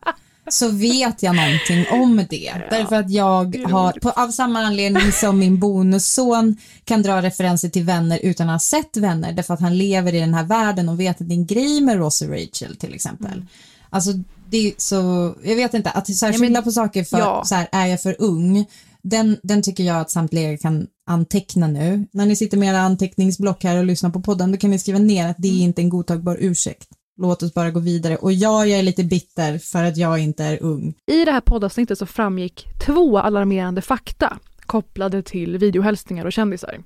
[0.48, 2.52] så vet jag någonting om det.
[2.70, 7.84] Därför att jag har, på, av samma anledning som min bonusson kan dra referenser till
[7.84, 11.00] vänner utan att ha sett vänner, därför att han lever i den här världen och
[11.00, 13.32] vet att det är en grej med Ross och Rachel till exempel.
[13.32, 13.46] Mm.
[13.90, 14.10] Alltså
[14.50, 17.42] det är så, jag vet inte, att Ja, skylla på saker för, ja.
[17.44, 18.66] så här, är jag för ung?
[19.10, 22.06] Den, den tycker jag att samtliga kan anteckna nu.
[22.12, 24.98] När ni sitter med era anteckningsblock här och lyssnar på podden, då kan ni skriva
[24.98, 25.60] ner att det Mm.
[25.60, 26.88] är inte en godtagbar ursäkt.
[27.20, 28.16] Låt oss bara gå vidare.
[28.16, 30.94] Och ja, jag är lite bitter för att jag inte är ung.
[31.12, 36.82] I det här poddavsnittet så framgick två alarmerande fakta kopplade till videohälsningar och kändisar.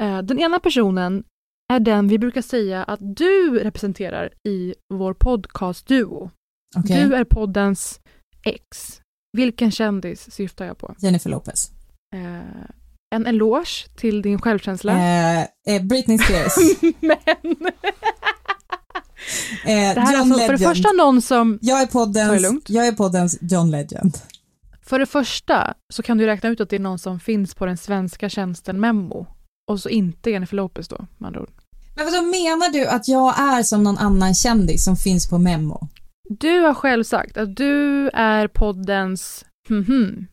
[0.00, 1.24] Eh, Den ena personen
[1.72, 6.30] är den vi brukar säga att du representerar i vår podcastduo.
[6.76, 7.04] Okej?
[7.04, 8.00] Du är poddens
[8.44, 8.99] ex.
[9.32, 10.94] Vilken kändis syftar jag på?
[10.98, 11.70] Jennifer Lopez.
[12.14, 12.70] Eh,
[13.14, 14.92] en eloge till din självkänsla.
[14.92, 16.54] Eh, eh, Britney Spears.
[17.00, 17.56] Men
[19.64, 20.76] Eh, det här är John alltså för det Legend.
[20.76, 21.58] första någon som...
[21.62, 22.64] Jag är, poddens, lugnt.
[22.70, 24.18] jag är poddens John Legend.
[24.82, 27.66] För det första så kan du räkna ut att det är någon som finns på
[27.66, 29.26] den svenska tjänsten Memo.
[29.70, 31.50] Och så inte Jennifer Lopez då, med andra ord.
[31.96, 35.88] Men vad menar du att jag är som någon annan kändis som finns på Memo?
[36.38, 40.26] Du har själv sagt att du är poddens mhm.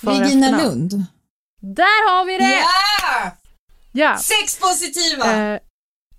[0.00, 0.50] Regina.
[0.50, 1.04] Lund.
[1.60, 2.54] Där har vi det!
[2.54, 3.36] Ja!
[3.92, 4.18] Ja!
[4.18, 5.52] Sex positiva!
[5.54, 5.60] Eh,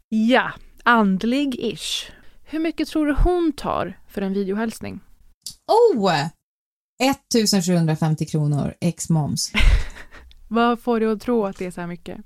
[0.09, 0.51] ja,
[0.83, 2.11] andlig-ish.
[2.43, 4.99] Hur mycket tror du hon tar för en videohälsning?
[5.67, 6.11] Oh!
[7.03, 9.51] 1750 kronor ex moms.
[10.49, 12.17] Vad får du att tro att det är så här mycket?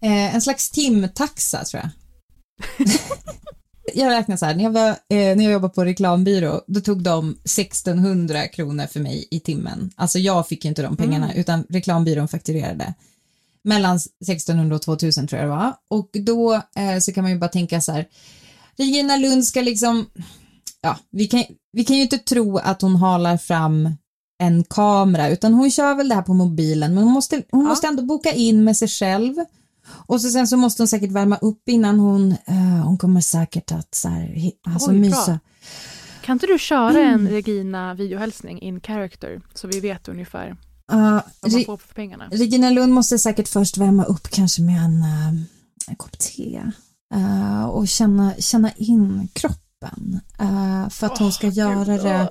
[0.00, 1.90] Eh, en slags timtaxa tror jag.
[3.94, 7.02] jag räknar så här, när jag, var, eh, när jag jobbade på reklambyrå, då tog
[7.02, 9.90] de 1600 kronor för mig i timmen.
[9.96, 11.40] Alltså jag fick ju inte de pengarna, Mm.
[11.40, 12.94] utan reklambyrån fakturerade.
[13.64, 15.72] Mellan 1600 och 2000 tror jag det var.
[15.88, 18.06] Och då eh, så kan man ju bara tänka så här,
[18.76, 20.06] Regina Lund ska liksom,
[20.80, 23.94] ja, vi kan, vi kan ju inte tro att hon halar fram
[24.42, 27.86] en kamera, utan hon kör väl det här på mobilen, men hon måste, hon måste
[27.86, 29.34] ändå boka in med sig själv.
[29.90, 33.72] Och så sen så måste hon säkert värma upp innan hon, eh, hon kommer säkert
[33.72, 35.08] att så här, alltså Oj, bra.
[35.08, 35.40] mysa.
[36.24, 37.14] Kan inte du köra Mm.
[37.26, 40.56] en Regina videohälsning in character så vi vet ungefär
[40.92, 42.28] Uh, vad man får för pengarna?
[42.30, 45.28] Regina Lund måste säkert först värma upp kanske med en, eh,
[45.88, 46.62] en kopp te
[47.14, 50.20] eh, och känna, känna in kroppen
[50.90, 52.28] för att hon ska göra det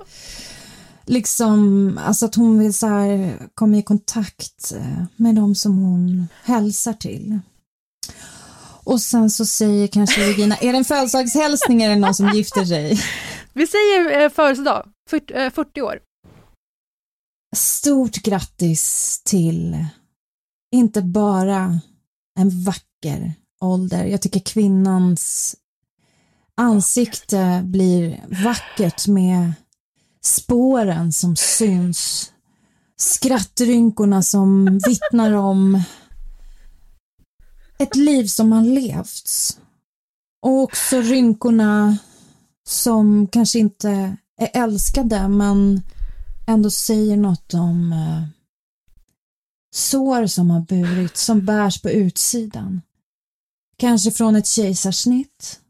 [1.08, 6.28] liksom, alltså att hon vill så här komma i kontakt eh, med de som hon
[6.42, 7.38] hälsar till.
[8.84, 13.00] Och sen så säger kanske Regina, är det en födelsedagshälsning eller någon som gifter sig?
[13.52, 15.98] Vi säger eh, födelsedag, 40, eh, 40 år.
[17.56, 19.86] Stort grattis till
[20.72, 21.80] inte bara
[22.38, 24.04] en vacker ålder.
[24.04, 25.56] Jag tycker kvinnans
[26.56, 29.52] ansikte blir vackert med
[30.20, 32.32] spåren som syns.
[32.96, 35.82] Skrattrynkorna som vittnar om
[37.78, 39.58] ett liv som har levts.
[40.42, 41.98] Och också rynkorna
[42.68, 45.82] som kanske inte är älskade men
[46.46, 48.24] ändå säger något om eh,
[49.74, 52.82] sår som har burit, som bärs på utsidan.
[53.76, 55.60] Kanske från ett kejsarsnitt.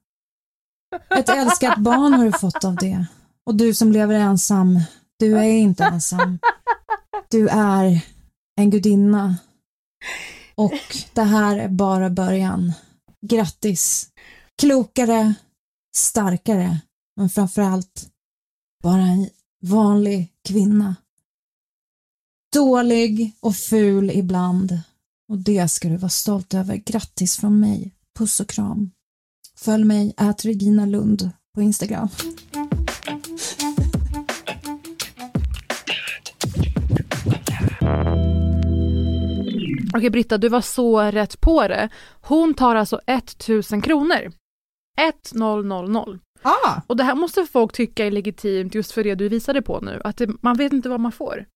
[1.10, 3.06] Ett älskat barn har du fått av det.
[3.48, 4.80] Och du som lever ensam,
[5.18, 6.38] du är inte ensam.
[7.28, 8.06] Du är
[8.56, 9.36] en gudinna.
[10.54, 12.72] Och det här är bara början.
[13.26, 14.08] Grattis!
[14.58, 15.34] Klokare,
[15.96, 16.80] starkare,
[17.16, 18.08] men framförallt
[18.82, 19.28] bara en
[19.62, 20.96] vanlig kvinna.
[22.52, 24.80] Dålig och ful ibland.
[25.28, 26.76] Och det ska du vara stolt över.
[26.76, 27.94] Grattis från mig.
[28.18, 28.90] Puss och kram.
[29.56, 32.08] Följ mig, ät Regina Lund på Instagram.
[39.98, 41.88] Okej Britta, du var så rätt på det.
[42.20, 44.32] Hon tar alltså 1000 kronor.
[45.00, 46.20] 1000.
[46.42, 46.80] Ah.
[46.86, 50.00] Och det här måste folk tycka är legitimt just för det du visade på nu,
[50.04, 51.46] att det, man vet inte vad man får.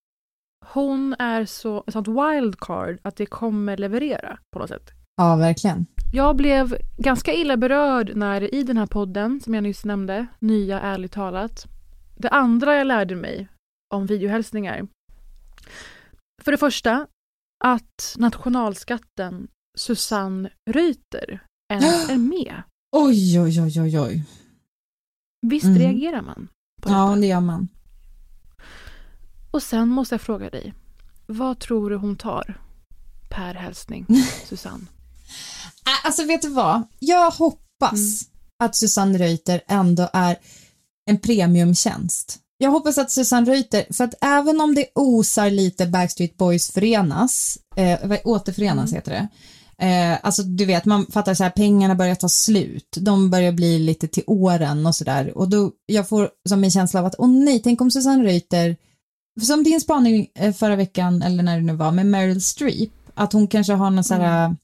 [0.67, 4.91] Hon är så, ett sånt wildcard att det kommer leverera på något sätt.
[5.17, 5.87] Ja, verkligen.
[6.13, 10.81] Jag blev ganska illa berörd när i den här podden, som jag nyss nämnde, Nya
[10.81, 11.67] ärligt talat,
[12.17, 13.49] det andra jag lärde mig
[13.95, 14.87] om videohälsningar.
[16.43, 17.07] För det första,
[17.65, 19.49] att nationalskatten
[19.79, 22.63] Susanne Reuter ens är med.
[22.97, 24.25] Oj, oj, oj, oj, oj.
[25.47, 25.79] Visst Mm.
[25.79, 26.49] reagerar man?
[26.83, 27.69] På Ja, det gör man.
[29.51, 30.75] Och sen måste jag fråga dig,
[31.27, 32.61] vad tror du hon tar
[33.31, 34.07] per hälsning,
[34.49, 34.87] Susanne?
[36.05, 36.83] Alltså, vet du vad?
[36.99, 38.23] Jag hoppas
[38.65, 40.37] att Susanne Reuter ändå är
[41.11, 42.39] en premiumtjänst.
[42.63, 47.59] Jag hoppas att Susanne Reuter, för att även om det osar lite Backstreet Boys förenas,
[47.77, 49.29] eh, återförenas heter det,
[49.87, 53.79] eh, alltså du vet, man fattar så här, pengarna börjar ta slut, de börjar bli
[53.79, 57.29] lite till åren och sådär och då, jag får som en känsla av att, åh
[57.29, 58.77] nej, tänk om Susanne Reuter,
[59.43, 63.33] som din spaning eh, förra veckan, eller när det nu var, med Meryl Streep, att
[63.33, 64.57] hon kanske har någon så här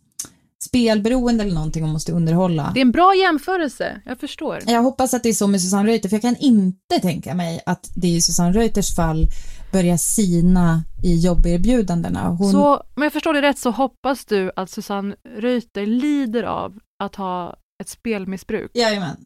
[0.62, 2.70] spelberoende eller någonting och måste underhålla.
[2.74, 4.58] Det är en bra jämförelse, jag förstår.
[4.66, 7.62] Jag hoppas att det är så med Susanne Reuter, för jag kan inte tänka mig
[7.66, 9.26] att det i Susanne Reuters fall
[9.72, 12.28] börjar sina i jobberbjudandena.
[12.28, 12.52] Hon...
[12.52, 17.14] Så, om jag förstår det rätt så hoppas du att Susanne Reuter lider av att
[17.14, 18.70] ha ett spelmissbruk.
[18.74, 19.16] Jajamän.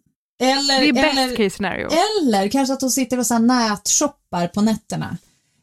[0.42, 1.88] Eller, det är best eller, case scenario.
[2.22, 5.16] eller kanske att hon sitter och så här nätshoppar på nätterna.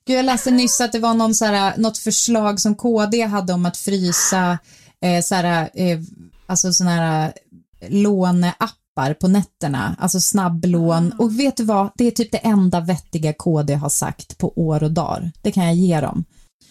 [0.07, 3.53] Gud, jag läste nyss att det var någon så här, något förslag som KD hade
[3.53, 4.57] om att frysa
[5.05, 5.99] eh, så här, eh,
[6.45, 7.33] alltså såna här
[7.87, 11.11] låneappar på nätterna, alltså snabblån.
[11.17, 14.83] Och vet du vad, det är typ det enda vettiga KD har sagt på år
[14.83, 15.31] och dagar.
[15.41, 16.25] Det kan jag ge dem.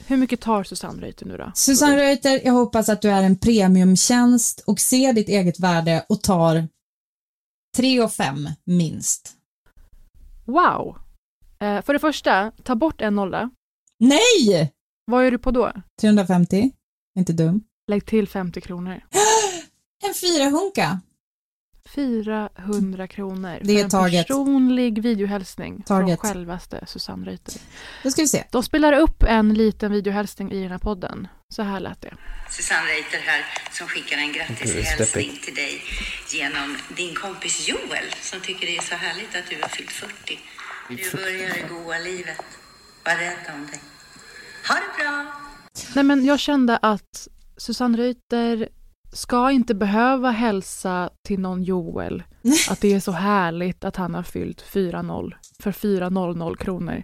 [0.06, 1.52] Hur mycket tar Susanne Reuter nu då?
[1.54, 6.22] Susanne Reuter, jag hoppas att du är en premiumtjänst och ser ditt eget värde och
[6.22, 6.68] tar
[7.76, 9.32] 3 och 5 minst.
[10.46, 10.96] Wow!
[11.60, 13.50] Eh, för det första, ta bort en nolla.
[13.98, 14.72] Nej!
[15.04, 15.72] Vad är du på då?
[16.00, 16.70] 350,
[17.18, 17.62] inte dum.
[17.88, 19.00] Lägg till 50 kronor.
[20.04, 21.00] En fyra-hunka.
[21.94, 24.26] 400 kronor Det är för en taget.
[24.26, 26.20] personlig videohälsning Taget.
[26.20, 27.54] från självaste Susanne Reuter.
[28.02, 28.44] Då ska vi se.
[28.50, 31.28] De spelar upp en liten videohälsning i den här podden.
[31.48, 32.14] Så här lät det.
[32.50, 35.82] Susanne Reuter här som skickar en grattishälsning till dig
[36.32, 40.38] genom din kompis Joel som tycker det är så härligt att du har fyllt 40.
[40.88, 42.40] Du börjar det goa livet.
[43.04, 43.80] Var rädd om dig.
[44.68, 45.32] Ha det bra!
[45.94, 47.28] Nej, men jag kände att
[47.58, 48.68] Susanne Reuter
[49.12, 52.22] ska inte behöva hälsa till någon Joel
[52.70, 55.32] att det är så härligt att han har fyllt 4-0
[55.62, 57.02] för 400 kronor.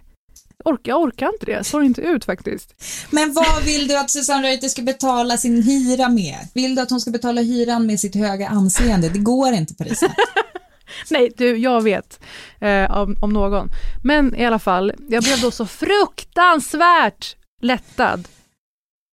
[0.83, 2.75] Jag orkar inte det, jag står inte ut faktiskt.
[3.09, 6.37] Men vad vill du att Susanne Reuter ska betala sin hyra med?
[6.53, 9.09] Vill du att hon ska betala hyran med sitt höga anseende?
[9.09, 10.15] Det går inte Parisa.
[11.09, 12.19] Nej, du, jag vet
[12.59, 13.69] eh, om, om någon.
[14.03, 18.27] Men i alla fall, jag blev då så fruktansvärt lättad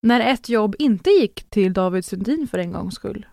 [0.02, 3.26] när ett jobb inte gick till David Sundin för en gångs skull.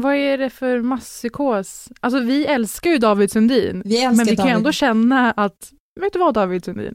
[0.00, 1.88] Vad är det för masspsykos?
[2.00, 4.52] Alltså vi älskar ju David Sundin, Vi men vi kan David.
[4.54, 6.94] ändå känna att, vet du vad David Sundin?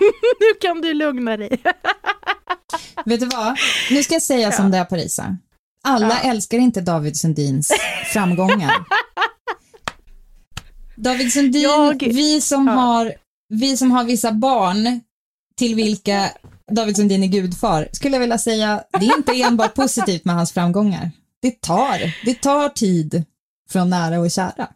[0.40, 1.48] nu kan du lugna dig.
[3.04, 3.56] Vet du vad?
[3.90, 5.36] Nu ska jag säga som det är Parisa.
[5.84, 7.72] Alla älskar inte David Sundins
[8.12, 8.74] framgångar.
[10.96, 13.12] David Sundin, Jag- vi, som har,
[13.48, 15.00] vi som har vissa barn
[15.56, 16.30] till vilka
[16.70, 20.52] David Sundin är gudfar, skulle jag vilja säga, det är inte enbart positivt med hans
[20.52, 21.10] framgångar.
[21.42, 23.24] Det tar, det tar tid
[23.70, 24.68] från nära och kära.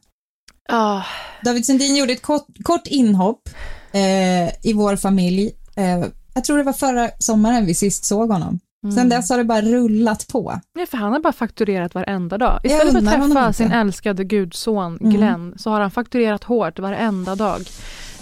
[0.69, 1.03] Ah,
[1.45, 3.49] David Sundin gjorde ett kort, kort inhopp
[3.93, 5.51] eh, i vår familj.
[5.77, 8.61] Eh, jag tror det var förra sommaren vi sist såg honom.
[8.83, 9.09] Sen Mm.
[9.09, 10.61] dess har det bara rullat på.
[10.75, 12.61] Nej, för han har bara fakturerat varenda dag.
[12.65, 15.13] Istället för att träffa sin älskade gudson Mm.
[15.13, 17.61] Glenn så har han fakturerat hårt varenda dag.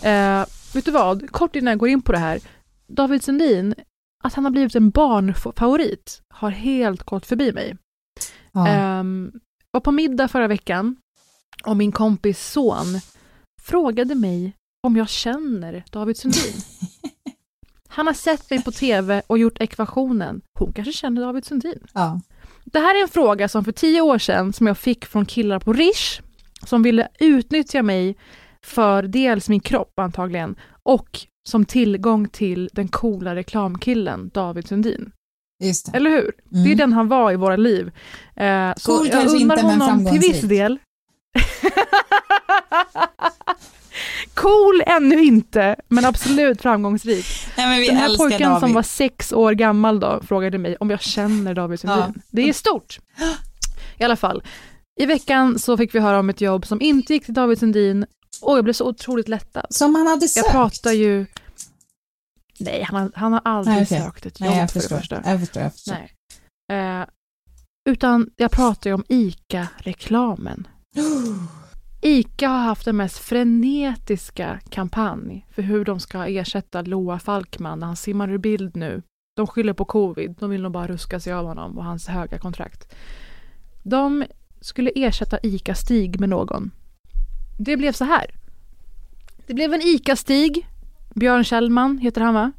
[0.02, 0.44] Eh,
[0.74, 2.40] vet du vad, kort innan jag går in på det här.
[2.90, 3.74] David Sundin,
[4.24, 7.76] att han har blivit en barnfavorit har helt gått förbi mig.
[8.52, 8.68] Ja.
[8.68, 9.32] Ehm,
[9.70, 10.96] var på middag förra veckan
[11.64, 13.00] och min kompis son
[13.62, 14.52] frågade mig
[14.86, 16.54] om jag känner David Sundin.
[17.88, 20.40] Han har sett mig på tv och gjort ekvationen.
[20.58, 21.86] Hon kanske känner David Sundin.
[21.94, 22.20] Ja.
[22.64, 25.58] Det här är en fråga som för tio år sedan som jag fick från killar
[25.58, 26.20] på Rish
[26.66, 28.16] som ville utnyttja mig
[28.62, 35.12] för dels min kropp antagligen och som tillgång till den coola reklamkillen David Sundin.
[35.92, 36.32] Eller hur?
[36.44, 36.78] Det är Mm.
[36.78, 37.90] den han var i våra liv.
[38.36, 40.78] Eh, så Cool jag kanske undrar inte, men honom till viss del.
[44.34, 47.26] cool ännu inte, men absolut framgångsrik.
[47.56, 48.74] Nej, Den här pojken som David.
[48.74, 51.98] var sex år gammal då frågade mig om jag känner David Sundin.
[51.98, 52.12] Ja.
[52.30, 52.98] Det är stort.
[53.98, 54.42] I alla fall,
[55.00, 58.06] i veckan så fick vi höra om ett jobb som inte gick till David Sundin
[58.42, 59.66] och jag blev så otroligt lättad.
[59.70, 60.46] Som han hade sökt?
[60.46, 61.26] Jag pratar ju...
[62.58, 64.00] Nej, han har, han har aldrig Nej, okej.
[64.00, 64.96] sökt ett jobb Nej, jag för det förstår.
[64.96, 65.22] första.
[65.24, 65.96] Jag förstår, jag förstår.
[66.68, 67.00] Nej.
[67.00, 67.06] Eh,
[67.90, 70.68] utan jag pratar ju om ICA-reklamen.
[72.02, 77.86] ICA har haft den mest frenetiska kampanj för hur de ska ersätta Loa Falkman när
[77.86, 79.02] han simmar ur bild nu.
[79.36, 82.38] De skyller på covid, de vill nog bara ruska sig av honom och hans höga
[82.38, 82.94] kontrakt.
[83.82, 84.24] De
[84.60, 86.70] skulle ersätta ICA-Stig med någon.
[87.62, 88.26] Det blev så här.
[89.46, 90.66] Det blev en ICA-Stig,
[91.14, 92.52] Björn Kjellman heter han va?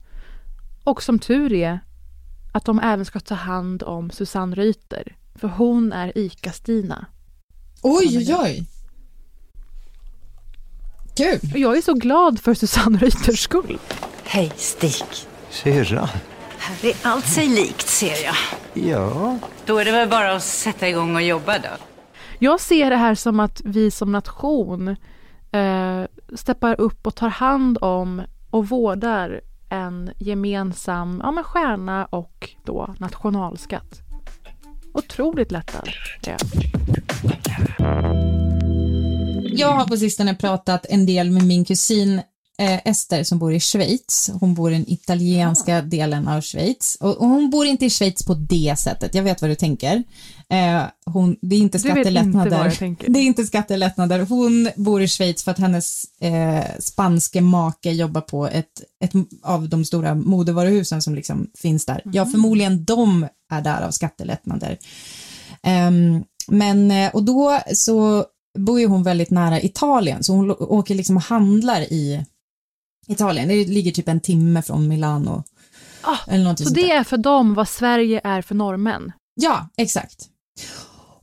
[0.84, 1.80] Och som tur är
[2.54, 5.16] att de även ska ta hand om Susanne Reuter.
[5.36, 7.06] För hon är ICA-Stina.
[7.82, 8.66] Oj, oj, oj.
[11.16, 11.52] Kul.
[11.54, 13.78] Och jag är så glad för Susanne Reuters skull.
[14.24, 15.06] Hej Stig.
[15.49, 16.08] Syrran?
[16.58, 18.36] Här är allt sig likt ser jag.
[18.74, 19.38] Ja.
[19.66, 21.91] Då är det väl bara att sätta igång och jobba då.
[22.44, 24.88] Jag ser det här som att vi som nation
[25.52, 26.04] eh,
[26.36, 32.96] steppar upp och tar hand om och vårdar en gemensam ja, men stjärna och då
[33.00, 34.00] nationalskatt.
[34.94, 35.89] Otroligt lättad
[36.28, 36.39] är jag.
[39.60, 42.22] Jag har på sistone pratat en del med min kusin
[42.62, 44.30] eh, Ester som bor i Schweiz.
[44.39, 46.97] Hon bor i den italienska delen av Schweiz.
[46.99, 49.16] Och, och hon bor inte i Schweiz på det sättet.
[49.16, 50.03] Jag vet vad du tänker.
[50.49, 52.72] Eh, hon, det är inte inte skattelättnader.
[52.72, 53.09] tänker.
[53.12, 54.20] Det är inte skattelättnader.
[54.20, 59.12] Hon bor i Schweiz för att hennes eh, spanske make jobbar på ett, ett
[59.43, 62.01] av de stora modevaruhusen som liksom finns där.
[62.05, 62.32] Ja, Mhm.
[62.32, 64.78] förmodligen de är där av skattelättnader.
[65.64, 68.26] Ehm, men, eh, och då så
[68.59, 72.26] bor ju hon väldigt nära Italien, så hon åker liksom och handlar i
[73.08, 73.47] Italien.
[73.47, 75.43] Det ligger typ en timme från Milano.
[76.28, 76.82] eller Ah, Så sånt där.
[76.84, 79.12] det är för dem vad Sverige är för norrmän.
[79.36, 80.28] Ja, exakt.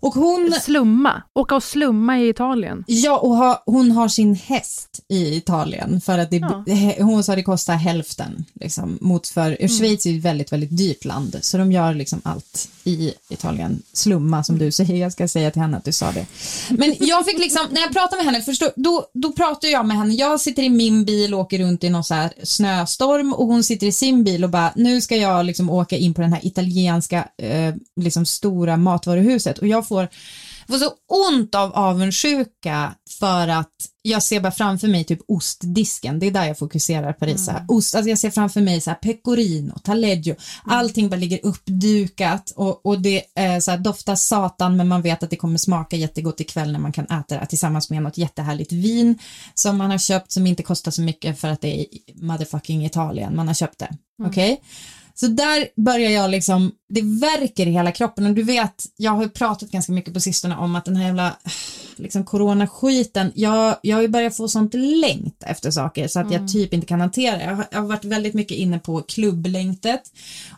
[0.01, 0.53] Och hon...
[0.63, 2.85] Slumma, åka och slumma i Italien.
[2.87, 6.65] Ja, och ha, hon har sin häst i Italien för att det, Ja.
[7.05, 9.69] hon sa det kostar hälften liksom, mot för Mm.
[9.69, 13.83] Schweiz är ett väldigt, väldigt dyrt land så de gör liksom allt i Italien.
[13.93, 16.27] Slumma som du säger, jag ska säga till henne att du sa det.
[16.71, 19.97] Men jag fick liksom, när jag pratar med henne, förstå, då, då pratar jag med
[19.97, 23.47] henne, jag sitter i min bil och åker runt i någon så här snöstorm och
[23.47, 26.33] hon sitter i sin bil och bara, nu ska jag liksom åka in på den
[26.33, 30.09] här italienska eh, liksom stora matvaruhuset och jag får
[30.73, 30.93] får så
[31.31, 36.45] ont av avundsjuka för att jag ser bara framför mig typ ostdisken, det är där
[36.45, 37.45] jag fokuserar Paris.
[37.45, 37.65] så här.
[37.69, 42.87] Ost, alltså jag ser framför mig så här pecorino, taleggio, allting bara ligger uppdukat och,
[42.87, 46.41] och det eh, så här, doftar satan men man vet att det kommer smaka jättegott
[46.41, 49.19] ikväll när man kan äta det tillsammans med något jättehärligt vin
[49.55, 53.37] som man har köpt som inte kostar så mycket för att det är motherfucking Italien
[53.37, 53.97] man har köpt det.
[54.19, 54.31] Mm.
[54.31, 54.61] Okej?
[55.21, 59.23] Så där börjar jag liksom, det verkar i hela kroppen och du vet, jag har
[59.23, 61.37] ju pratat ganska mycket på sistone om att den här jävla
[61.97, 66.41] liksom coronaskiten, jag, jag har ju börjat få sånt längt efter saker så att Mm.
[66.43, 67.45] jag typ inte kan hantera det.
[67.45, 70.03] Jag har, jag har varit väldigt mycket inne på klubblängtet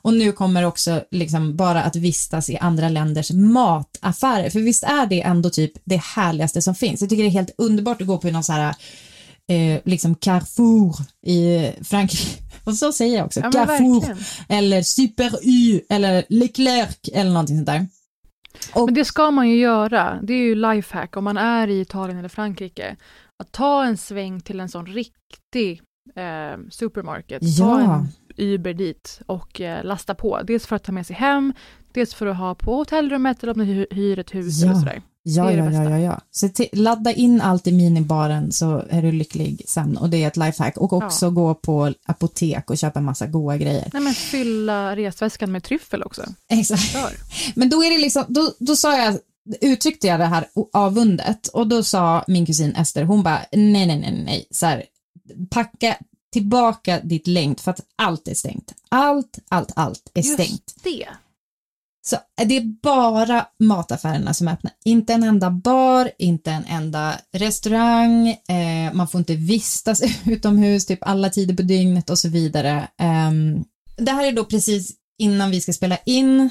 [0.03, 5.07] och nu kommer också liksom bara att vistas i andra länders mataffärer, för visst är
[5.07, 7.01] det ändå typ det härligaste som finns.
[7.01, 8.75] Jag tycker det är helt underbart att gå på någon så här
[9.49, 10.97] eh, liksom Carrefour
[11.27, 12.50] i Frankrike.
[12.65, 13.41] Och så säger jag också.
[13.41, 14.17] Ja, Carrefour
[14.49, 17.87] eller Super U eller Leclerc eller någonting sånt där.
[18.87, 20.19] Men det ska man ju göra.
[20.23, 22.97] Det är ju lifehack om man är i Italien eller Frankrike.
[23.43, 25.83] Att ta en sväng till en sån riktig
[26.17, 27.41] eh, supermarket.
[27.59, 27.95] Ta Ja.
[27.95, 30.41] en Uber dit och eh, lasta på.
[30.43, 31.53] Dels för att ta med sig hem,
[31.95, 34.79] dels för att ha på hotellrummet eller om ni hy- hyr ett hus eller Ja,
[34.79, 35.03] sådär.
[35.23, 36.21] Ja, ja, ja, ja, ja.
[36.31, 40.27] Så till, ladda in allt i minibaren så är du lycklig sen och det är
[40.27, 40.77] ett lifehack.
[40.77, 41.31] Och också Ja.
[41.31, 43.91] gå på apotek och köpa massa goda grejer.
[43.93, 46.23] Nej men fylla resväskan med tryffel också.
[46.49, 46.97] Exakt.
[47.55, 49.18] Men då är det liksom, då, då sa jag,
[49.61, 54.01] uttryckte jag det här avundet och då sa min kusin Ester, hon bara nej, nej,
[54.01, 54.85] nej, nej, så här,
[55.51, 55.97] packa
[56.33, 58.75] tillbaka ditt längd för att allt är stängt.
[58.89, 60.51] Allt, allt, allt är stängt.
[60.51, 61.09] Just det.
[62.03, 64.71] Så det är bara mataffärerna som är öppna.
[64.85, 70.99] Inte en enda bar, inte en enda restaurang, eh, man får inte vistas utomhus typ
[71.03, 72.89] alla tider på dygnet och så vidare.
[73.01, 73.31] Eh,
[73.97, 76.51] det här är då precis innan vi ska spela in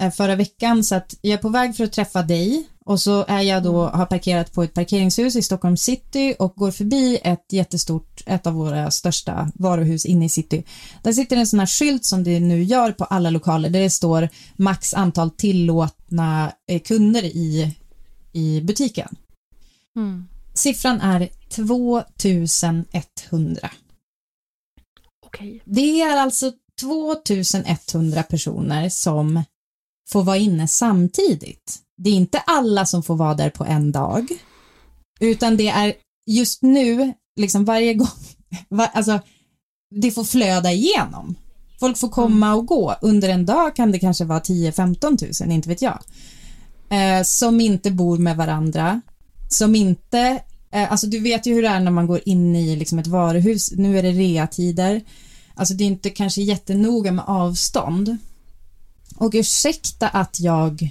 [0.00, 3.24] eh, förra veckan så att jag är på väg för att träffa dig och så
[3.28, 7.52] är jag då, har parkerat på ett parkeringshus i Stockholm city och går förbi ett
[7.52, 10.64] jättestort, ett av våra största varuhus inne i city.
[11.02, 13.90] Där sitter en sån här skylt som det nu gör på alla lokaler där det
[13.90, 17.76] står max antal tillåtna eh, kunder i,
[18.32, 19.16] i butiken.
[19.96, 20.24] Mm.
[20.54, 23.70] Siffran är 2100.
[25.26, 25.62] Okej.
[25.64, 29.42] Det är alltså 2100 personer som
[30.10, 31.82] får vara inne samtidigt.
[31.98, 34.28] Det är inte alla som får vara där på en dag,
[35.20, 35.94] utan det är
[36.26, 38.08] just nu, liksom varje gång,
[38.68, 39.20] va, alltså
[39.90, 41.36] det får flöda igenom.
[41.80, 42.94] Folk får komma och gå.
[43.00, 45.98] Under en dag kan det kanske vara 10-15 000, inte vet jag.
[46.90, 49.00] Eh, som inte bor med varandra,
[49.48, 52.76] som inte, eh, alltså du vet ju hur det är när man går in i
[52.76, 55.02] liksom ett varuhus, nu är det reatider,
[55.54, 58.16] alltså det är inte kanske jättenoga med avstånd.
[59.16, 60.90] Och ursäkta att jag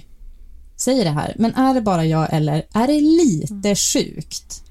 [0.80, 4.64] säger det här, men är det bara jag eller är det lite sjukt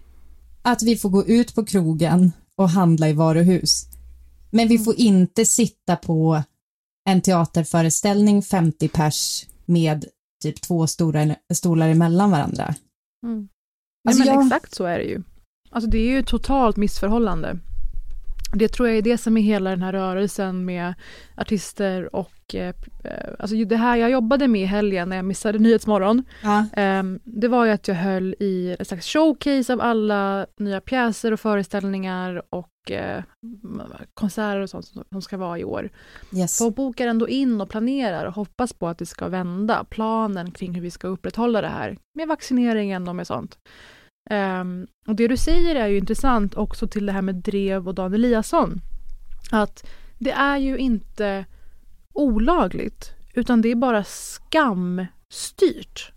[0.62, 3.86] att vi får gå ut på krogen och handla i varuhus,
[4.52, 6.44] men vi får inte sitta på
[7.10, 10.06] en teaterföreställning 50 pers med
[10.44, 12.76] typ två stora stolar emellan varandra.
[13.26, 13.40] Mm.
[13.40, 13.48] Nej,
[14.08, 15.22] Alltså, men jag- exakt så är det ju.
[15.70, 17.60] Alltså det är ju totalt missförhållande.
[18.54, 20.94] Det tror jag är det som är hela den här rörelsen med
[21.38, 22.68] artister och eh,
[23.04, 26.24] eh, alltså det här jag jobbade med i helgen när jag missade Nyhetsmorgon.
[26.74, 31.32] ehm, det var ju att jag höll i ett slags showcase av alla nya pjäser
[31.34, 33.24] och föreställningar och eh,
[34.14, 35.90] konserter och sånt som- som ska vara i år.
[36.36, 36.58] Yes.
[36.58, 39.84] Folk bokar ändå in och planerar och hoppas på att det ska vända.
[39.90, 43.58] Planen kring hur vi ska upprätthålla det här med vaccineringen och med sånt.
[44.30, 47.96] Ehm, och det du säger är ju intressant också till det här med Drev och
[47.96, 48.82] Dan Eliasson.
[49.52, 49.90] Att
[50.20, 51.46] det är ju inte
[52.18, 56.12] olagligt utan det är bara skamstyrt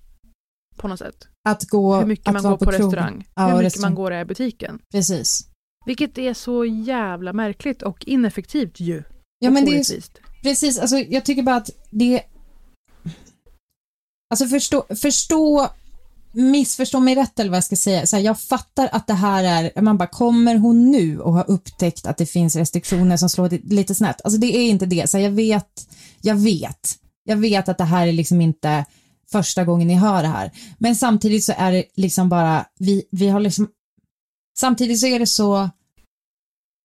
[0.77, 1.29] på något sätt.
[1.49, 2.81] Att gå, hur mycket att man går på, krogen.
[2.81, 3.29] restaurang.
[3.35, 3.91] Ja, hur mycket restaurang.
[3.91, 4.83] man går i butiken.
[4.93, 5.47] Precis.
[5.87, 9.03] Vilket är så jävla märkligt och ineffektivt ju.
[9.39, 9.85] Ja, men det är,
[10.43, 12.23] precis, alltså jag tycker bara att det
[14.31, 15.71] Alltså förstå, förstå
[16.33, 18.07] missförstå mig rätt eller vad jag ska säga.
[18.07, 21.51] Så här, jag fattar att det här är, man bara kommer hon nu och har
[21.51, 24.21] upptäckt att det finns restriktioner som slår lite snett?
[24.25, 25.11] Alltså det är inte det.
[25.11, 25.89] Så här, jag vet,
[26.21, 28.85] jag vet, jag vet att det här är liksom inte
[29.33, 30.51] första gången ni hör det här.
[30.79, 33.69] Men samtidigt så är det liksom bara, vi, vi har liksom,
[34.59, 35.71] samtidigt så är det så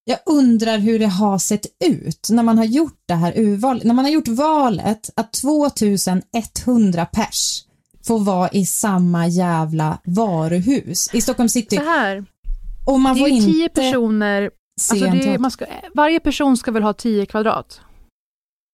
[0.07, 3.93] jag undrar hur det har sett ut när man har gjort det här urvalet, när
[3.93, 7.65] man har gjort valet att 2100 pers
[8.07, 11.75] får vara i samma jävla varuhus i Stockholm city.
[11.75, 12.25] Så här,
[12.85, 14.51] Och man det får är ju inte tio personer,
[14.91, 17.81] alltså man ska, varje person ska väl ha 10 kvadrat.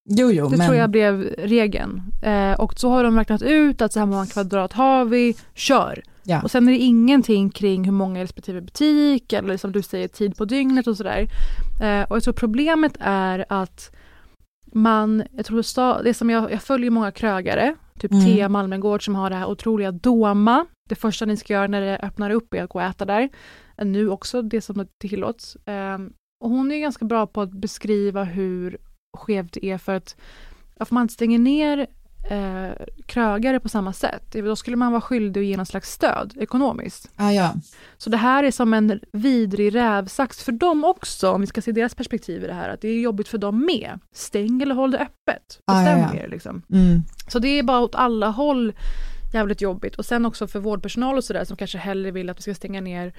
[0.08, 2.02] Jo, jo, Det men tror jag blev regeln.
[2.22, 6.02] Eh, och så har de räknat ut att så här många kvadrat har vi, kör.
[6.22, 6.42] Ja.
[6.42, 10.08] Och sen är det ingenting kring hur många i respektive butik eller som du säger
[10.08, 11.28] tid på dygnet och sådär.
[11.82, 13.90] Eh, och jag tror problemet är att
[14.72, 18.24] man, jag tror det som jag, jag följer många krögare, typ Mm.
[18.24, 20.66] Thea Malmengård som har det här otroliga Doma.
[20.88, 23.28] Det första ni ska göra när det öppnar upp är att gå och äta där.
[23.84, 25.56] Nu också, det som tillåts.
[25.56, 25.98] Eh,
[26.44, 28.78] och hon är ganska bra på att beskriva hur
[29.16, 30.16] skevt det är för att
[30.76, 31.86] varför man stänger ner
[32.30, 32.70] eh,
[33.06, 37.10] krögare på samma sätt, då skulle man vara skyldig att ge någon slags stöd ekonomiskt.
[37.16, 37.54] ah, ja.
[37.98, 41.72] Så det här är som en vidrig rävsax för dem också, om vi ska se
[41.72, 43.98] deras perspektiv i det här, att det är jobbigt för dem med.
[44.12, 45.60] Stäng eller håll det öppet.
[45.64, 46.20] Ah, Bestäm ja, ja.
[46.20, 46.62] er liksom.
[46.72, 47.02] Mm.
[47.28, 48.72] Så det är bara åt alla håll
[49.34, 49.96] jävligt jobbigt.
[49.96, 52.80] Och sen också för vårdpersonal och sådär som kanske hellre vill att vi ska stänga
[52.80, 53.12] ner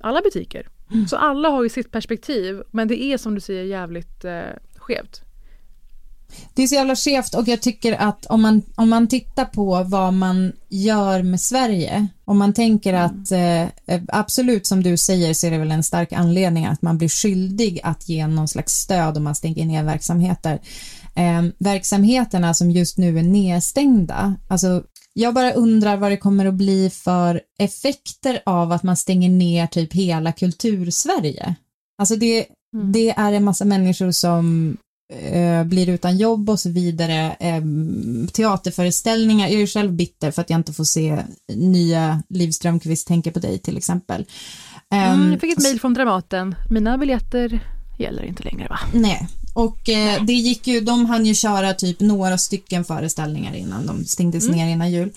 [0.00, 0.68] alla butiker.
[1.08, 4.42] Så alla har ju sitt perspektiv, men det är som du säger jävligt eh,
[4.76, 5.22] skevt.
[6.54, 9.82] Det är så jävla skevt och jag tycker att om man, om man tittar på
[9.82, 15.46] vad man gör med Sverige, om man tänker att eh, absolut som du säger så
[15.46, 19.16] är det väl en stark anledning att man blir skyldig att ge någon slags stöd
[19.16, 20.60] om man stänger ner verksamheter.
[21.14, 26.54] Eh, verksamheterna som just nu är nedstängda, alltså Jag bara undrar vad det kommer att
[26.54, 31.54] bli för effekter av att man stänger ner typ hela kultursverige.
[31.98, 32.46] Alltså det,
[32.92, 34.87] det är en massa människor som eh,
[35.64, 37.36] blir utan jobb och så vidare.
[37.40, 37.62] Eh,
[38.32, 43.06] teaterföreställningar, jag är ju själv bitter för att jag inte får se nya Liv Strömquist
[43.08, 44.24] tänker på dig till exempel.
[44.90, 46.54] Mm, Ehm, jag fick ett mejl från Dramaten.
[46.70, 47.60] Mina biljetter
[47.98, 48.78] gäller inte längre va?
[48.94, 53.86] Nej, och eh, det gick ju, de hann ju köra typ några stycken föreställningar innan
[53.86, 54.56] de stängdes Mm.
[54.56, 55.10] ner innan jul.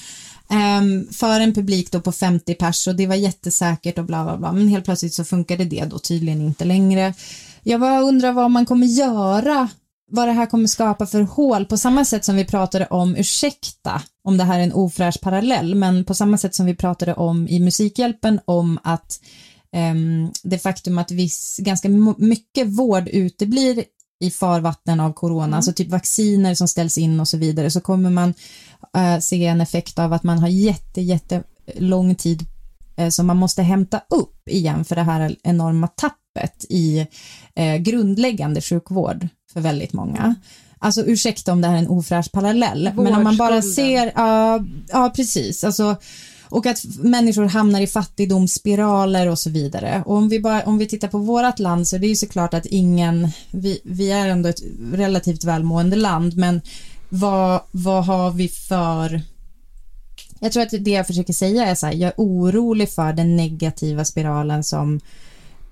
[0.50, 4.38] Ehm, för en publik då på 50 pers och det var jättesäkert och bla bla
[4.38, 7.14] bla men helt plötsligt så funkade det då tydligen inte längre.
[7.64, 9.70] Jag bara undrar vad man kommer göra,
[10.12, 14.01] vad det här kommer skapa för hål på samma sätt som vi pratade om, ursäkta
[14.24, 17.47] om det här är en ofräsch parallell, men på samma sätt som vi pratade om
[17.47, 19.20] i Musikhjälpen om att
[19.72, 23.84] ehm, det faktum att viss, ganska mycket vård uteblir
[24.20, 28.09] i farvatten av corona, alltså typ vacciner som ställs in och så vidare, så kommer
[28.09, 28.34] man
[28.97, 31.43] eh, se en effekt av att man har jätte, jätte
[31.76, 32.45] lång tid
[32.97, 37.07] eh, som man måste hämta upp igen för det här enorma tappet i
[37.55, 40.36] eh, grundläggande sjukvård för väldigt många.
[40.80, 44.66] Alltså ursäkta om det här är en ofräsch parallell, men om man bara ser, ja,
[44.88, 45.95] ja precis, alltså
[46.52, 50.04] och att människor hamnar i fattigdomsspiraler och så vidare.
[50.06, 52.54] Och om vi, bara, om vi tittar på vårt land så är det ju såklart
[52.54, 54.62] att ingen, vi, vi är ändå ett
[54.93, 56.62] relativt välmående land, men
[57.10, 59.22] vad, vad har vi för
[60.39, 63.36] jag tror att det jag försöker säga är så här, jag är orolig för den
[63.36, 64.99] negativa spiralen som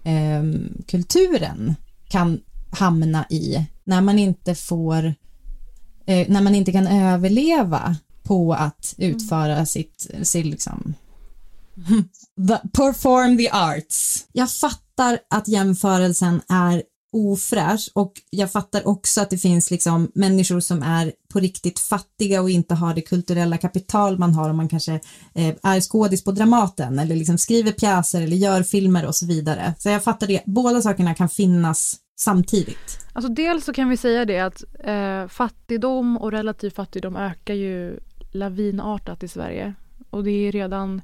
[0.04, 1.76] ehm, kulturen
[2.10, 2.40] kan
[2.72, 5.14] hamna i när man inte får,
[6.06, 10.94] eh, när man inte kan överleva på att utföra sitt, sitt liksom,
[12.74, 14.26] perform the arts.
[14.32, 20.60] Jag fattar att jämförelsen är ofräsch och jag fattar också att det finns liksom människor
[20.60, 24.70] som är på riktigt fattiga och inte har det kulturella kapital man har om man
[24.70, 24.94] kanske
[25.34, 29.74] eh, är skådis på Dramaten eller liksom skriver pjäser eller gör filmer och så vidare.
[29.80, 33.08] Så jag fattar det, båda sakerna kan finnas samtidigt.
[33.14, 38.00] Alltså dels så kan vi säga det att eh, fattigdom och relativ fattigdom ökar ju
[38.32, 39.74] lavinartat i Sverige.
[40.10, 41.02] Och det är redan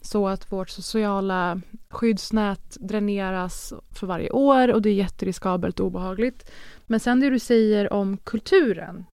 [0.00, 6.50] så att vårt sociala skyddsnät dräneras för varje år och det är jätteriskabelt och obehagligt.
[6.86, 9.04] Men sen det du säger om kulturen.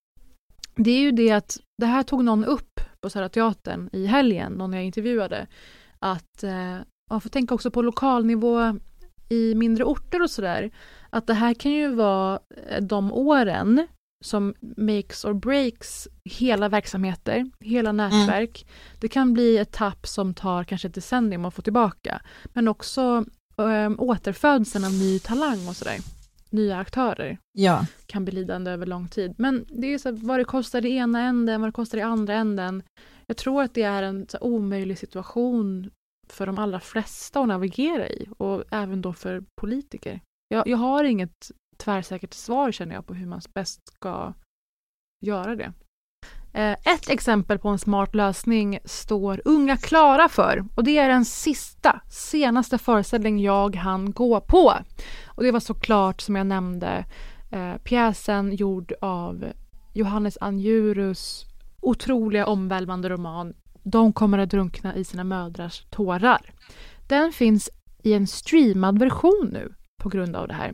[0.75, 4.53] Det är ju det att det här tog någon upp på Södra Teatern i helgen,
[4.53, 5.47] någon jag intervjuade.
[5.99, 6.77] Att eh,
[7.09, 8.75] man får tänka också på lokalnivå
[9.29, 10.71] i mindre orter och sådär.
[11.09, 13.87] Att det här kan ju vara eh, de åren
[14.25, 18.67] som makes or breaks hela verksamheter, hela nätverk.
[18.99, 22.21] Det kan bli ett tapp som tar kanske ett decennium att få tillbaka.
[22.53, 23.25] Men också
[23.57, 25.97] eh, återfödseln av ny talang och sådär.
[26.49, 27.85] Nya aktörer Ja.
[28.05, 29.33] kan bli lidande över lång tid.
[29.37, 32.01] Men det är så här, vad det kostar i ena änden, vad det kostar i
[32.01, 32.83] andra änden.
[33.27, 35.89] Jag tror att det är en så här, omöjlig situation
[36.31, 40.21] för de allra flesta att navigera i och även då för politiker.
[40.47, 44.33] Jag, jag har inget tvärsäkert svar känner jag på hur man bäst ska
[45.25, 45.73] göra det.
[46.53, 51.25] Eh, ett exempel på en smart lösning står Unga Klara för och det är den
[51.25, 54.73] sista, senaste föreställning jag hann gå på.
[55.25, 57.05] Och det var såklart som jag nämnde
[57.51, 59.45] eh, pjäsen gjord av
[59.93, 61.45] Johannes Anjurus
[61.85, 63.53] otroliga omvälvande roman
[63.85, 66.53] de kommer att drunkna i sina mödrars tårar.
[67.07, 67.69] Den finns
[68.03, 69.73] i en streamad version nu
[70.03, 70.73] på grund av det här.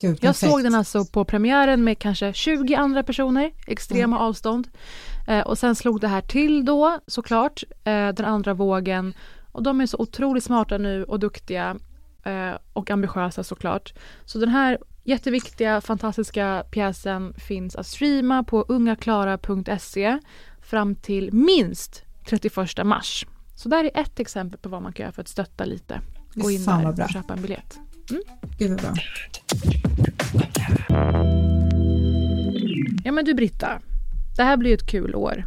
[0.00, 4.68] Gud, Jag såg den alltså på premiären med kanske 20 andra personer, extrema avstånd.
[5.28, 9.14] Eh, och sen slog det här till då såklart, eh, den andra vågen.
[9.52, 11.76] Och de är så otroligt smarta nu och duktiga
[12.24, 13.94] eh, och ambitiösa såklart.
[14.24, 20.18] Så den här jätteviktiga, fantastiska pjäsen finns att streama på ungaklara.se
[20.62, 23.26] fram till minst 31 mars.
[23.54, 26.00] Så där är ett exempel på vad man kan göra för att stötta lite.
[26.34, 27.04] Gå in där vad bra.
[27.04, 27.78] och köpa en biljett.
[28.10, 28.22] Mm.
[28.58, 28.94] Gud vad bra.
[33.04, 33.80] Ja men du Britta,
[34.36, 35.46] det här blir ju ett kul år.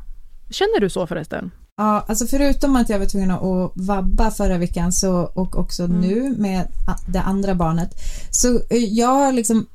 [0.50, 1.52] Känner du så förresten?
[1.78, 6.00] Ja, alltså förutom att jag var tvungen att vabba förra veckan så, och också Mm.
[6.02, 6.68] nu med
[7.08, 7.90] det andra barnet,
[8.32, 9.68] så eh, jag liksom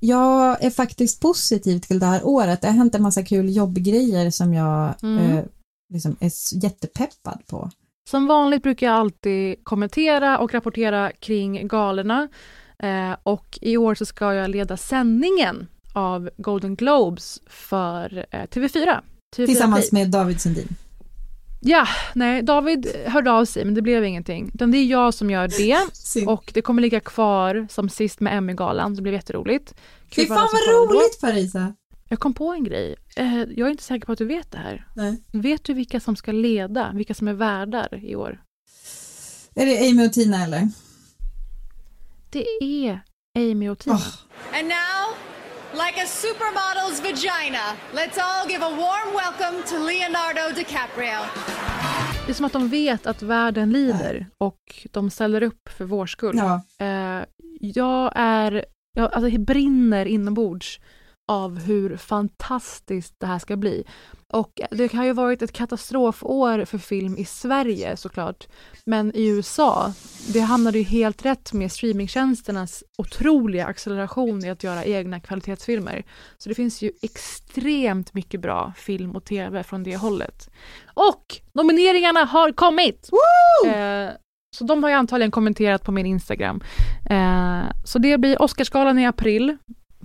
[0.00, 2.60] jag är faktiskt positiv till det här året.
[2.60, 5.18] Det har hänt en massa kul jobbgrejer som jag Mm.
[5.36, 5.44] eh,
[5.92, 6.30] liksom är
[6.64, 7.70] jättepeppad på.
[8.08, 12.28] Som vanligt brukar jag alltid kommentera och rapportera kring galorna.
[12.78, 19.00] Eh, och i år så ska jag leda sändningen av Golden Globes för eh, TV4.
[19.36, 20.68] TV4 Tillsammans med David Sundin.
[21.60, 24.50] Ja, nej, David hörde av sig men det blev ingenting.
[24.54, 25.78] Utan det är jag som gör det
[26.26, 28.94] och det kommer ligga kvar som sist med Emmy-galan.
[28.94, 29.74] Det blev jätteroligt.
[30.16, 31.74] Fy fan vad roligt Parisa!
[32.08, 32.96] Jag kom på en grej.
[33.16, 34.88] Eh, Jag är inte säker på att du vet det här.
[34.94, 35.22] Nej.
[35.32, 38.42] Vet du vilka som ska leda, vilka som är värdar i år?
[39.54, 40.68] Är det Amy och Tina eller?
[42.30, 43.00] Det är
[43.38, 43.94] Amy och Tina.
[44.54, 45.14] And now,
[45.72, 51.20] like a supermodel's vagina, let's all give a warm welcome to Leonardo DiCaprio.
[52.26, 56.06] Det är som att de vet att världen lider och de ställer upp för vår
[56.06, 56.36] skull.
[56.36, 56.62] Ja.
[56.86, 57.24] Eh,
[57.60, 60.80] jag är, jag alltså, jag brinner inombords
[61.26, 63.84] av hur fantastiskt det här ska bli.
[64.32, 68.48] Och det har ju varit ett katastrofår för film i Sverige såklart.
[68.84, 69.92] Men i USA,
[70.32, 76.04] det hamnade ju helt rätt med streamingtjänsternas otroliga acceleration i att göra egna kvalitetsfilmer.
[76.38, 80.50] Så det finns ju extremt mycket bra film och tv från det hållet.
[80.94, 83.10] Och nomineringarna har kommit!
[83.66, 84.10] Eh,
[84.56, 86.60] så de har jag antagligen kommenterat på min Instagram.
[87.10, 89.56] Eh, så det blir Oscarsgalan i april.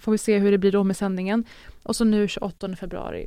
[0.02, 1.46] Får vi se hur det blir då med sändningen.
[1.84, 3.26] Och så nu 28 februari,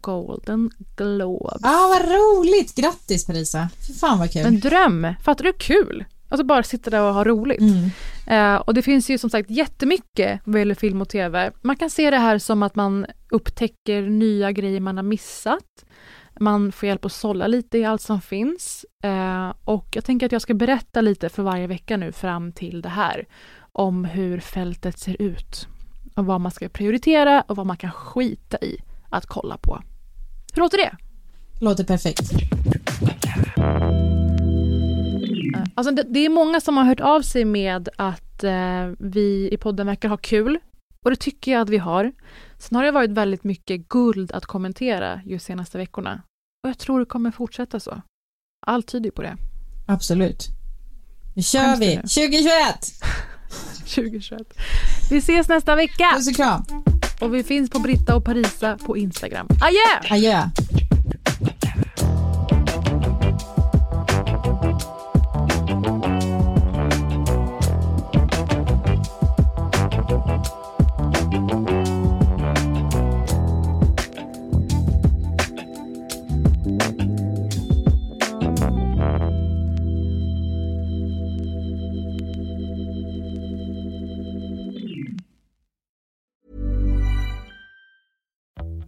[0.00, 1.62] Golden Globes.
[1.62, 2.74] Ah, vad roligt!
[2.74, 3.68] Grattis Parisa!
[3.86, 4.46] Fy fan vad kul.
[4.46, 5.06] En dröm!
[5.24, 5.52] Fattar du?
[5.52, 6.04] Kul!
[6.28, 7.60] Alltså bara sitta där och ha roligt.
[7.60, 7.90] Mm.
[8.26, 11.52] Eh, och det finns ju som sagt jättemycket vad gäller film och tv.
[11.62, 15.84] Man kan se det här som att man upptäcker nya grejer man har missat.
[16.40, 18.86] Man får hjälp att sålla lite i allt som finns.
[19.02, 22.82] Eh, och jag tänker att jag ska berätta lite för varje vecka nu fram till
[22.82, 23.26] det här.
[23.72, 25.68] Om hur fältet ser ut.
[26.14, 28.76] Och vad man ska prioritera och vad man kan skita i
[29.08, 29.82] att kolla på.
[30.54, 30.96] Hur låter det?
[31.60, 32.30] Låter perfekt.
[35.74, 39.56] Alltså det, det är många som har hört av sig med att eh, vi i
[39.56, 40.58] podden verkar ha kul.
[41.04, 42.12] Och det tycker jag att vi har.
[42.58, 46.22] Sen har det varit väldigt mycket guld att kommentera just senaste veckorna.
[46.62, 48.02] Och jag tror det kommer fortsätta så.
[48.66, 49.36] Allt tyder på det.
[49.86, 50.46] Absolut.
[51.36, 51.96] Nu kör Skäms vi!
[51.96, 52.02] nu?
[52.02, 52.50] 2021!
[53.78, 54.42] 2021.
[55.10, 56.04] Vi ses nästa vecka!
[56.16, 56.64] Puss och kram!
[57.20, 59.46] Och vi finns på Britta och Parisa på Instagram.
[59.60, 60.14] Adjö!
[60.14, 60.42] Adjö!